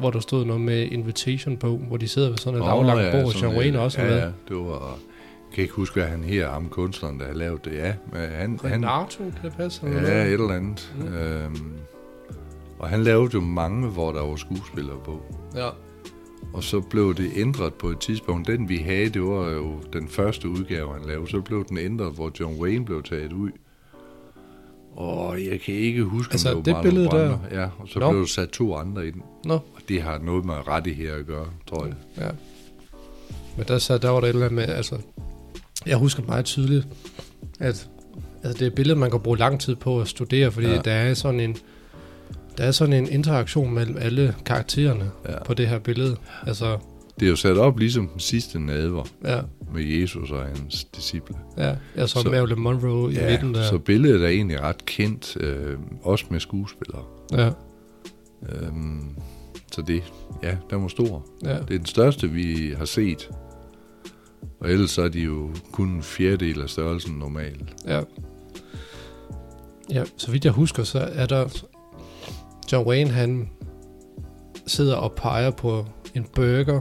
hvor 0.00 0.10
der 0.10 0.20
stod 0.20 0.44
noget 0.44 0.60
med 0.62 0.88
invitation 0.90 1.56
på, 1.56 1.76
hvor 1.76 1.96
de 1.96 2.08
sidder 2.08 2.28
ved 2.28 2.36
sådan 2.38 2.58
et 2.58 2.62
Åh, 2.64 2.70
aflangt 2.72 3.02
ja, 3.02 3.10
bord, 3.12 3.24
og 3.24 3.32
sådan 3.32 3.44
John 3.48 3.58
Wayne 3.58 3.78
et- 3.78 3.82
også 3.84 4.00
ja, 4.00 4.06
med. 4.08 4.18
Ja, 4.18 4.24
det 4.48 4.56
var... 4.56 4.98
Jeg 5.50 5.54
kan 5.54 5.62
ikke 5.62 5.74
huske, 5.74 6.00
hvad 6.00 6.08
han 6.10 6.24
her, 6.24 6.50
ham 6.50 6.68
kunstneren, 6.68 7.20
der 7.20 7.26
har 7.26 7.32
lavet 7.34 7.64
det. 7.64 7.72
Ja, 7.72 7.94
men 8.12 8.20
han, 8.20 8.30
han, 8.64 8.84
Renato, 8.84 9.18
kan 9.18 9.32
det 9.50 9.52
passe? 9.56 9.80
ja, 9.86 9.92
noget? 9.92 10.26
et 10.26 10.32
eller 10.32 10.48
andet. 10.52 10.94
Mm. 10.98 11.14
Øhm, 11.14 11.72
og 12.78 12.88
han 12.88 13.02
lavede 13.02 13.30
jo 13.34 13.40
mange, 13.40 13.88
hvor 13.88 14.12
der 14.12 14.22
var 14.22 14.36
skuespillere 14.36 14.96
på. 15.04 15.20
Ja. 15.56 15.68
Og 16.52 16.62
så 16.62 16.80
blev 16.80 17.14
det 17.14 17.30
ændret 17.36 17.74
på 17.74 17.88
et 17.88 17.98
tidspunkt. 17.98 18.46
Den 18.46 18.68
vi 18.68 18.76
havde, 18.76 19.08
det 19.08 19.22
var 19.22 19.50
jo 19.50 19.72
den 19.92 20.08
første 20.08 20.48
udgave, 20.48 20.92
han 20.92 21.02
lavede. 21.06 21.30
Så 21.30 21.40
blev 21.40 21.64
den 21.68 21.78
ændret, 21.78 22.12
hvor 22.14 22.30
John 22.40 22.60
Wayne 22.60 22.84
blev 22.84 23.02
taget 23.02 23.32
ud. 23.32 23.50
Og 24.96 25.44
jeg 25.44 25.60
kan 25.60 25.74
ikke 25.74 26.02
huske, 26.02 26.32
Altså, 26.32 26.54
om 26.54 26.62
det 26.62 26.74
var 26.74 26.82
billede 26.82 27.06
der? 27.06 27.38
Ja, 27.52 27.64
og 27.78 27.88
så 27.88 27.98
Nå. 27.98 28.10
blev 28.10 28.20
der 28.20 28.26
sat 28.26 28.48
to 28.48 28.74
andre 28.76 29.06
i 29.06 29.10
den. 29.10 29.22
Nå. 29.44 29.54
Og 29.54 29.80
det 29.88 30.02
har 30.02 30.18
noget 30.18 30.44
med 30.44 30.54
rettigheder 30.68 31.16
at 31.16 31.26
gøre, 31.26 31.46
tror 31.66 31.84
jeg. 31.84 31.94
Ja. 32.18 32.28
Men 33.56 33.66
der, 33.68 33.78
så, 33.78 33.98
der 33.98 34.08
var 34.10 34.20
det 34.20 34.28
et 34.28 34.34
eller 34.34 34.46
andet 34.46 34.68
med, 34.68 34.74
altså, 34.74 34.96
jeg 35.86 35.96
husker 35.96 36.22
meget 36.22 36.44
tydeligt, 36.44 36.86
at 37.60 37.88
altså, 38.42 38.58
det 38.58 38.62
er 38.62 38.66
et 38.66 38.74
billede, 38.74 38.98
man 38.98 39.10
kan 39.10 39.20
bruge 39.20 39.38
lang 39.38 39.60
tid 39.60 39.76
på 39.76 40.00
at 40.00 40.08
studere, 40.08 40.52
fordi 40.52 40.66
ja. 40.66 40.78
Der 40.78 40.92
er 40.92 41.14
sådan 41.14 41.40
en 41.40 41.56
der 42.58 42.64
er 42.64 42.70
sådan 42.70 42.92
en 42.92 43.08
interaktion 43.08 43.74
mellem 43.74 43.96
alle 44.00 44.34
karaktererne. 44.44 45.10
Ja. 45.28 45.42
på 45.44 45.54
det 45.54 45.68
her 45.68 45.78
billede. 45.78 46.16
Altså, 46.46 46.78
Det 47.20 47.26
er 47.26 47.30
jo 47.30 47.36
sat 47.36 47.58
op 47.58 47.78
ligesom 47.78 48.08
den 48.08 48.20
sidste 48.20 48.60
nadver 48.60 49.04
ja, 49.24 49.40
med 49.74 49.82
Jesus 49.84 50.30
og 50.30 50.42
hans 50.44 50.84
disciple. 50.84 51.36
ja. 51.58 51.76
Altså 51.96 52.20
Så- 52.22 52.30
Marilyn 52.30 52.58
Monroe 52.58 53.12
i 53.12 53.18
midten 53.30 53.54
der. 53.54 53.62
så 53.62 53.78
billedet 53.78 54.24
er 54.24 54.28
egentlig 54.28 54.60
ret 54.60 54.84
kendt, 54.84 55.36
øh, 55.40 55.78
også 56.02 56.24
med 56.30 56.40
skuespillere. 56.40 57.02
Ja, 57.32 57.50
Øhm, 58.52 59.16
så 59.72 59.82
det, 59.82 60.02
ja, 60.42 60.56
den 60.70 60.82
var 60.82 60.88
stor. 60.88 61.26
ja. 61.44 61.48
Det 61.48 61.60
er 61.60 61.78
den 61.78 61.86
største, 61.86 62.30
vi 62.30 62.74
har 62.78 62.84
set. 62.84 63.30
Og 64.60 64.70
ellers 64.70 64.90
så 64.90 65.02
er 65.02 65.08
de 65.08 65.20
jo 65.20 65.50
kun 65.72 65.88
en 65.88 66.02
fjerdedel 66.02 66.62
af 66.62 66.70
størrelsen 66.70 67.14
normalt. 67.18 67.74
Ja. 67.86 68.00
Ja, 69.90 70.04
så 70.16 70.30
vidt 70.30 70.44
jeg 70.44 70.52
husker, 70.52 70.82
så 70.84 70.98
er 71.12 71.26
der... 71.26 71.62
John 72.72 72.88
Wayne, 72.88 73.10
han 73.10 73.48
sidder 74.66 74.96
og 74.96 75.12
peger 75.12 75.50
på 75.50 75.86
en 76.14 76.26
burger, 76.34 76.80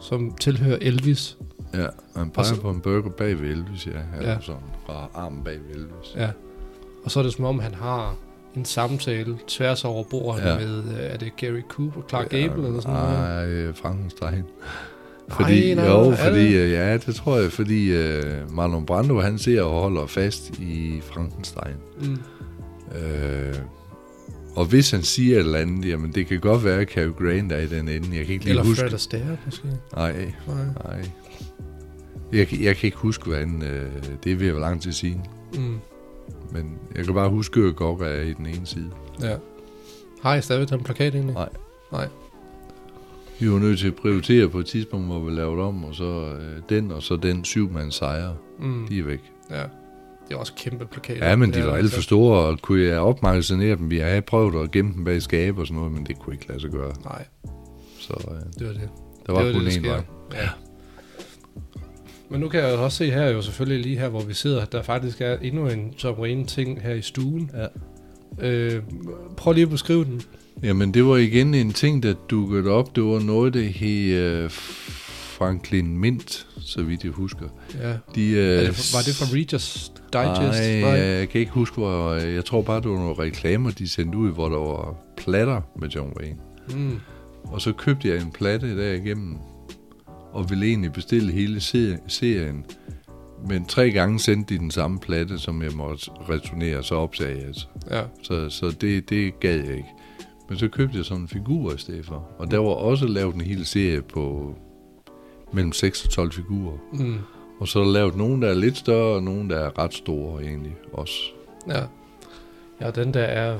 som 0.00 0.34
tilhører 0.40 0.78
Elvis. 0.80 1.36
Ja, 1.74 1.86
og 1.86 1.92
han 2.16 2.26
Og 2.26 2.32
peger 2.32 2.46
så- 2.46 2.60
på 2.60 2.70
en 2.70 2.80
burger 2.80 3.10
bag 3.10 3.40
ved 3.42 3.48
Elvis, 3.50 3.86
ja. 3.86 3.90
Eller 4.16 4.28
Ja. 4.28 4.34
ja. 4.34 4.40
sådan, 4.40 4.60
fra 4.86 5.08
armen 5.14 5.44
bag 5.44 5.54
ved 5.68 5.74
Elvis. 5.74 6.14
Ja. 6.16 6.28
Og 7.04 7.10
så 7.10 7.18
er 7.18 7.22
det 7.22 7.32
som 7.32 7.44
om, 7.44 7.58
han 7.58 7.74
har 7.74 8.14
en 8.56 8.64
samtale 8.64 9.38
tværs 9.48 9.84
over 9.84 10.04
bordet 10.10 10.42
ja. 10.42 10.48
Ja. 10.52 10.58
med, 10.58 10.78
øh, 10.78 11.00
er 11.00 11.16
det 11.16 11.36
Gary 11.36 11.60
Cooper, 11.68 12.00
Clark 12.08 12.28
Gable 12.30 12.66
eller 12.66 12.80
sådan 12.80 12.96
noget? 12.96 13.18
Nej, 13.18 13.46
øh, 13.48 13.74
Frankenstein. 13.74 14.44
Fordi, 15.28 15.74
nej, 15.74 15.86
jo, 15.86 16.00
er 16.00 16.14
fordi, 16.16 16.52
det? 16.52 16.54
øh, 16.60 16.70
ja, 16.70 16.96
det 16.96 17.14
tror 17.14 17.36
jeg, 17.36 17.52
fordi 17.52 17.90
uh, 18.18 18.52
Marlon 18.56 18.86
Brando, 18.86 19.20
han 19.20 19.38
ser 19.38 19.62
og 19.62 19.80
holder 19.80 20.06
fast 20.06 20.58
i 20.58 21.00
Frankenstein. 21.02 21.74
Mm. 22.00 22.18
Øh, 22.98 23.54
og 24.56 24.64
hvis 24.66 24.90
han 24.90 25.02
siger 25.02 25.34
et 25.36 25.40
eller 25.40 25.58
andet, 25.58 25.88
jamen 25.88 26.12
det 26.12 26.26
kan 26.26 26.40
godt 26.40 26.64
være, 26.64 26.80
at 26.80 26.88
Cary 26.88 27.08
Grant 27.08 27.52
er 27.52 27.58
i 27.58 27.66
den 27.66 27.88
ende. 27.88 28.16
Jeg 28.16 28.24
kan 28.26 28.32
ikke 28.32 28.44
lige 28.44 28.48
Eller 28.50 28.64
huske. 28.64 28.80
Fred 28.82 28.92
Astaire, 28.94 29.36
måske? 29.44 29.68
Nej, 29.94 30.12
Nej. 30.46 30.64
nej. 30.84 31.10
Jeg, 32.32 32.48
kan- 32.48 32.62
jeg 32.62 32.76
kan 32.76 32.86
ikke 32.86 32.96
huske, 32.98 33.26
hvad 33.28 33.38
han, 33.38 33.62
øh, 33.62 33.90
det 34.24 34.32
er 34.32 34.36
ved 34.36 34.46
at 34.48 34.52
være 34.54 34.60
lang 34.62 34.82
tid 34.82 34.92
siden. 34.92 35.26
Mm. 35.54 35.76
Men 36.52 36.78
jeg 36.96 37.04
kan 37.04 37.14
bare 37.14 37.28
huske, 37.30 37.60
at 37.60 37.76
Gokka 37.76 38.04
er 38.04 38.22
i 38.22 38.32
den 38.32 38.46
ene 38.46 38.66
side. 38.66 38.90
Ja. 39.22 39.36
Har 40.22 40.34
I 40.34 40.42
stadigvæk 40.42 40.68
den 40.68 40.84
plakat 40.84 41.14
egentlig? 41.14 41.34
Nej. 41.34 41.48
Nej. 41.92 42.08
Vi 43.40 43.50
var 43.50 43.58
nødt 43.58 43.78
til 43.78 43.86
at 43.86 43.94
prioritere 43.94 44.48
på 44.48 44.58
et 44.58 44.66
tidspunkt, 44.66 45.06
hvor 45.06 45.20
vi 45.20 45.30
lavede 45.30 45.62
om, 45.62 45.84
og 45.84 45.94
så 45.94 46.34
øh, 46.40 46.62
den, 46.68 46.90
og 46.90 47.02
så 47.02 47.16
den 47.16 47.44
syvmands 47.44 47.94
sejre. 47.94 48.34
Mm. 48.60 48.86
De 48.88 48.98
er 48.98 49.04
væk. 49.04 49.20
Ja. 49.50 49.62
Det 50.28 50.34
er 50.34 50.38
også 50.38 50.52
kæmpe 50.56 50.86
plakater. 50.86 51.28
Ja, 51.28 51.36
men 51.36 51.48
Det 51.50 51.56
de 51.56 51.62
var 51.64 51.70
det 51.70 51.78
alt 51.78 51.90
for 51.90 51.96
altså. 51.96 52.02
store, 52.02 52.38
og 52.38 52.58
kunne 52.62 52.82
jeg 52.82 52.98
opmagasinere 52.98 53.76
dem? 53.76 53.90
Vi 53.90 53.98
har 53.98 54.20
prøvet 54.20 54.62
at 54.64 54.70
gemme 54.70 54.92
dem 54.94 55.04
bag 55.04 55.22
skab 55.22 55.58
og 55.58 55.66
sådan 55.66 55.76
noget, 55.78 55.92
men 55.92 56.06
det 56.06 56.18
kunne 56.18 56.34
ikke 56.34 56.48
lade 56.48 56.60
sig 56.60 56.70
gøre. 56.70 56.92
Nej, 57.04 57.24
Så 57.98 58.12
øh, 58.30 58.36
det 58.58 58.66
var 58.66 58.72
det. 58.72 58.88
der 59.26 59.32
var 59.32 59.42
det 59.42 59.54
kun 59.54 59.64
det, 59.64 59.74
der 59.74 59.80
én 59.80 59.88
vej. 59.88 60.02
Ja. 60.34 60.48
Men 62.30 62.40
nu 62.40 62.48
kan 62.48 62.60
jeg 62.60 62.78
også 62.78 62.98
se 62.98 63.10
her 63.10 63.28
jo 63.30 63.42
selvfølgelig 63.42 63.82
lige 63.82 63.98
her, 63.98 64.08
hvor 64.08 64.22
vi 64.22 64.34
sidder, 64.34 64.60
at 64.62 64.72
der 64.72 64.82
faktisk 64.82 65.20
er 65.20 65.36
endnu 65.42 65.68
en 65.68 65.94
Wayne 66.18 66.46
ting 66.46 66.82
her 66.82 66.94
i 66.94 67.02
stuen. 67.02 67.50
Ja. 67.54 67.66
Øh, 68.48 68.82
prøv 69.36 69.52
lige 69.52 69.64
at 69.64 69.70
beskrive 69.70 70.04
den. 70.04 70.22
Jamen, 70.62 70.94
det 70.94 71.04
var 71.04 71.16
igen 71.16 71.54
en 71.54 71.72
ting, 71.72 72.02
der 72.02 72.14
dukkede 72.30 72.70
op. 72.70 72.96
Det 72.96 73.04
var 73.04 73.18
noget, 73.20 73.54
der 73.54 73.60
hed 73.62 74.44
uh, 74.44 74.50
Franklin 75.38 75.98
Mint, 75.98 76.46
så 76.60 76.82
vidt 76.82 77.04
jeg 77.04 77.12
husker. 77.12 77.46
Ja. 77.80 77.88
De, 78.14 78.40
Er 78.40 78.60
det, 78.60 78.92
var 78.94 79.02
det 79.06 79.14
fra 79.14 79.26
Reader's 79.26 79.92
Digest? 80.12 80.82
Nej, 80.82 80.90
jeg 80.90 81.28
kan 81.28 81.40
ikke 81.40 81.52
huske, 81.52 81.74
hvor... 81.76 82.12
Jeg 82.14 82.44
tror 82.44 82.62
bare, 82.62 82.80
det 82.80 82.90
var 82.90 82.96
nogle 82.98 83.14
reklamer, 83.18 83.70
de 83.70 83.88
sendte 83.88 84.18
ud, 84.18 84.30
hvor 84.30 84.48
der 84.48 84.56
var 84.58 84.96
platter 85.16 85.60
med 85.80 85.88
John 85.88 86.12
Wayne. 86.20 86.36
Mm. 86.74 87.00
Og 87.44 87.60
så 87.60 87.72
købte 87.72 88.08
jeg 88.08 88.16
en 88.16 88.30
platte 88.30 88.76
der 88.78 88.92
igennem. 88.92 89.36
og 90.32 90.50
ville 90.50 90.66
egentlig 90.66 90.92
bestille 90.92 91.32
hele 91.32 91.60
se- 91.60 91.98
serien. 92.08 92.64
Men 93.48 93.64
tre 93.64 93.90
gange 93.90 94.18
sendte 94.20 94.54
de 94.54 94.58
den 94.58 94.70
samme 94.70 94.98
platte, 94.98 95.38
som 95.38 95.62
jeg 95.62 95.72
måtte 95.74 96.10
returnere, 96.28 96.82
så 96.84 96.94
opsagde 96.94 97.36
jeg 97.38 97.46
altså. 97.46 97.66
Ja. 97.90 98.02
Så, 98.22 98.50
så 98.50 98.70
det, 98.80 99.10
det 99.10 99.40
gad 99.40 99.56
jeg 99.56 99.76
ikke. 99.76 99.88
Men 100.48 100.58
så 100.58 100.68
købte 100.68 100.96
jeg 100.96 101.04
sådan 101.04 101.22
en 101.22 101.28
figur 101.28 101.72
i 101.74 101.78
stedet 101.78 102.06
for. 102.06 102.28
Og 102.38 102.50
der 102.50 102.58
var 102.58 102.68
også 102.70 103.06
lavet 103.06 103.34
en 103.34 103.40
hel 103.40 103.66
serie 103.66 104.02
på 104.02 104.54
mellem 105.52 105.72
6 105.72 106.04
og 106.04 106.10
12 106.10 106.32
figurer. 106.32 106.76
Mm. 106.92 107.18
Og 107.60 107.68
så 107.68 107.78
er 107.78 107.84
der 107.84 107.92
lavet 107.92 108.16
nogle, 108.16 108.46
der 108.46 108.52
er 108.52 108.54
lidt 108.54 108.76
større, 108.76 109.14
og 109.14 109.22
nogle, 109.22 109.48
der 109.48 109.56
er 109.56 109.78
ret 109.78 109.94
store 109.94 110.42
egentlig 110.42 110.76
også. 110.92 111.14
Ja. 111.68 111.82
Ja, 112.80 112.90
den 112.90 113.14
der 113.14 113.22
er, 113.22 113.58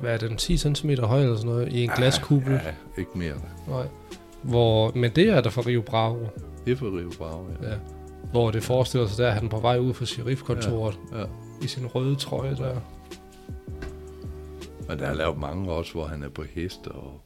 hvad 0.00 0.14
er 0.14 0.18
den, 0.18 0.36
10 0.36 0.56
cm 0.56 0.90
høj 1.02 1.22
eller 1.22 1.36
sådan 1.36 1.50
noget, 1.50 1.72
i 1.72 1.84
en 1.84 1.90
glaskuppel. 1.96 2.52
Ja, 2.52 2.74
ikke 2.98 3.10
mere. 3.14 3.34
Nej. 3.68 3.86
Hvor, 4.42 4.92
men 4.94 5.10
det 5.16 5.28
er 5.28 5.40
der 5.40 5.50
fra 5.50 5.62
Rio 5.66 5.80
Bravo. 5.80 6.26
Det 6.64 6.72
er 6.72 6.76
for 6.76 6.98
Rio 6.98 7.10
Bravo, 7.18 7.44
ja. 7.62 7.68
Ja. 7.68 7.74
Hvor 8.32 8.50
det 8.50 8.62
forestiller 8.62 9.06
sig, 9.06 9.18
der 9.18 9.26
er 9.26 9.34
han 9.34 9.48
på 9.48 9.60
vej 9.60 9.78
ud 9.78 9.94
fra 9.94 10.04
sheriffkontoret 10.04 10.98
ja. 11.12 11.24
i 11.62 11.66
sin 11.66 11.86
røde 11.86 12.16
trøje 12.16 12.56
der. 12.56 12.76
Men 14.88 14.98
der 14.98 15.06
er 15.06 15.14
lavet 15.14 15.38
mange 15.38 15.72
også, 15.72 15.92
hvor 15.92 16.06
han 16.06 16.22
er 16.22 16.28
på 16.28 16.42
hest, 16.54 16.86
og 16.86 17.20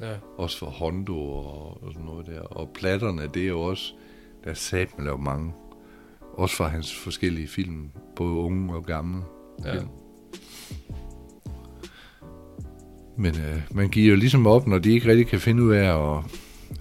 Ja. 0.00 0.14
også 0.38 0.58
for 0.58 0.66
Hondo 0.66 1.18
og, 1.18 1.82
og 1.82 1.92
sådan 1.92 2.06
noget 2.06 2.26
der. 2.26 2.40
Og 2.40 2.70
platterne, 2.74 3.28
det 3.34 3.42
er 3.42 3.48
jo 3.48 3.60
også, 3.60 3.92
der 4.44 4.50
er 4.50 4.54
sat 4.54 4.98
med 4.98 5.04
lavet 5.04 5.20
mange. 5.20 5.52
Også 6.32 6.56
fra 6.56 6.68
hans 6.68 6.94
forskellige 6.94 7.48
film, 7.48 7.90
både 8.16 8.32
unge 8.32 8.74
og 8.74 8.84
gamle. 8.84 9.22
Ja. 9.64 9.72
film. 9.72 9.88
Men 13.16 13.34
øh, 13.34 13.62
man 13.70 13.88
giver 13.88 14.10
jo 14.10 14.16
ligesom 14.16 14.46
op, 14.46 14.66
når 14.66 14.78
de 14.78 14.92
ikke 14.92 15.08
rigtig 15.08 15.26
kan 15.26 15.40
finde 15.40 15.62
ud 15.62 15.72
af 15.72 16.16
at 16.16 16.24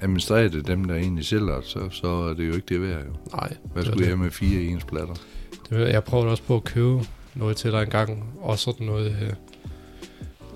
administrere 0.01 0.49
det, 0.49 0.67
dem 0.67 0.83
der 0.83 0.95
egentlig 0.95 1.25
sælger, 1.25 1.61
så, 1.61 1.89
så 1.89 2.07
er 2.07 2.33
det 2.33 2.47
jo 2.47 2.53
ikke 2.53 2.65
det 2.69 2.81
værd. 2.81 3.05
Jo. 3.05 3.11
Nej. 3.33 3.57
Hvad 3.73 3.83
skulle 3.83 4.07
jeg 4.07 4.17
med 4.17 4.31
fire 4.31 4.61
ens 4.61 4.83
platter? 4.83 5.15
Det, 5.69 5.89
jeg 5.89 6.03
prøvede 6.03 6.31
også 6.31 6.43
på 6.43 6.55
at 6.55 6.63
købe 6.63 6.99
noget 7.35 7.57
til 7.57 7.71
dig 7.71 7.81
engang. 7.81 8.33
Og 8.41 8.59
sådan 8.59 8.85
noget... 8.85 9.17
Øh, 9.21 9.33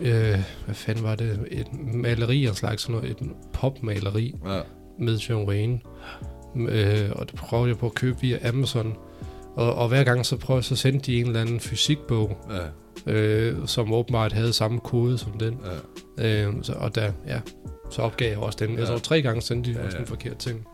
øh, 0.02 0.40
hvad 0.66 0.76
fanden 0.76 1.04
var 1.04 1.16
det? 1.16 1.48
Et 1.52 1.68
maleri, 1.94 2.46
en 2.46 2.54
slags 2.54 2.82
sådan 2.84 2.96
noget, 2.96 3.12
et 3.12 3.30
popmaleri 3.54 4.34
Ja. 4.46 4.60
med 5.00 5.18
John 5.18 5.50
Wayne. 5.50 5.80
Øh, 6.56 7.10
og 7.12 7.32
det 7.32 7.36
prøvede 7.40 7.70
jeg 7.70 7.78
på 7.78 7.86
at 7.86 7.94
købe 7.96 8.18
via 8.22 8.48
Amazon. 8.50 8.96
Og, 9.56 9.76
og 9.76 9.88
hver 9.88 10.04
gang 10.04 10.26
så 10.26 10.38
prøvede 10.38 10.64
så 10.64 10.76
sendte 10.76 11.12
de 11.12 11.20
en 11.20 11.26
eller 11.28 11.42
anden 11.42 11.60
fysikbog, 11.60 12.38
Ja, 13.08 13.14
øh, 13.14 13.68
som 13.68 13.94
åbenbart 13.94 14.34
havde 14.34 14.54
samme 14.54 14.80
kode 14.80 15.18
som 15.18 15.32
den. 15.32 15.60
ja. 16.18 16.46
Øh, 16.48 16.54
så, 16.62 16.74
og 16.74 16.96
der, 16.96 17.12
ja, 17.28 17.42
så 17.90 18.02
opgav 18.02 18.30
jeg 18.30 18.38
også 18.38 18.58
den. 18.62 18.72
Jeg 18.72 18.80
Ja. 18.80 18.86
tror 18.86 18.98
tre 18.98 19.22
gange 19.22 19.42
sendte 19.42 19.74
de 19.74 19.80
Ja, 19.80 19.86
også 19.86 19.98
ja. 19.98 20.02
en 20.02 20.08
forkert 20.08 20.38
ting. 20.38 20.68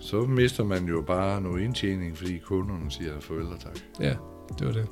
Så 0.00 0.20
mister 0.20 0.64
man 0.64 0.84
jo 0.84 1.04
bare 1.06 1.40
noget 1.40 1.62
indtjening, 1.62 2.16
fordi 2.16 2.38
kunderne 2.38 2.90
siger 2.90 3.12
farvel 3.20 3.46
og 3.46 3.60
tak. 3.60 3.78
Ja, 4.00 4.14
det 4.58 4.66
var 4.66 4.72
det. 4.72 4.86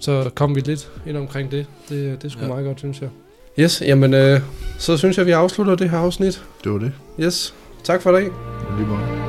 Så 0.00 0.30
kom 0.34 0.54
vi 0.54 0.60
lidt 0.60 0.90
ind 1.06 1.16
omkring 1.16 1.50
det. 1.50 1.66
Det, 1.88 2.22
det 2.22 2.32
skulle 2.32 2.46
Ja. 2.46 2.52
meget 2.52 2.66
godt, 2.66 2.78
synes 2.78 3.00
jeg. 3.00 3.08
Yes, 3.58 3.82
jamen 3.86 4.14
øh, 4.14 4.40
så 4.78 4.96
synes 4.96 5.18
jeg, 5.18 5.26
vi 5.26 5.30
afslutter 5.30 5.74
det 5.74 5.90
her 5.90 5.98
afsnit. 5.98 6.44
Det 6.64 6.72
var 6.72 6.78
det. 6.78 6.92
Yes, 7.20 7.54
tak 7.84 8.02
for 8.02 8.10
i 8.10 8.14
dag. 8.14 8.30
Lige 8.78 8.88
meget. 8.88 9.19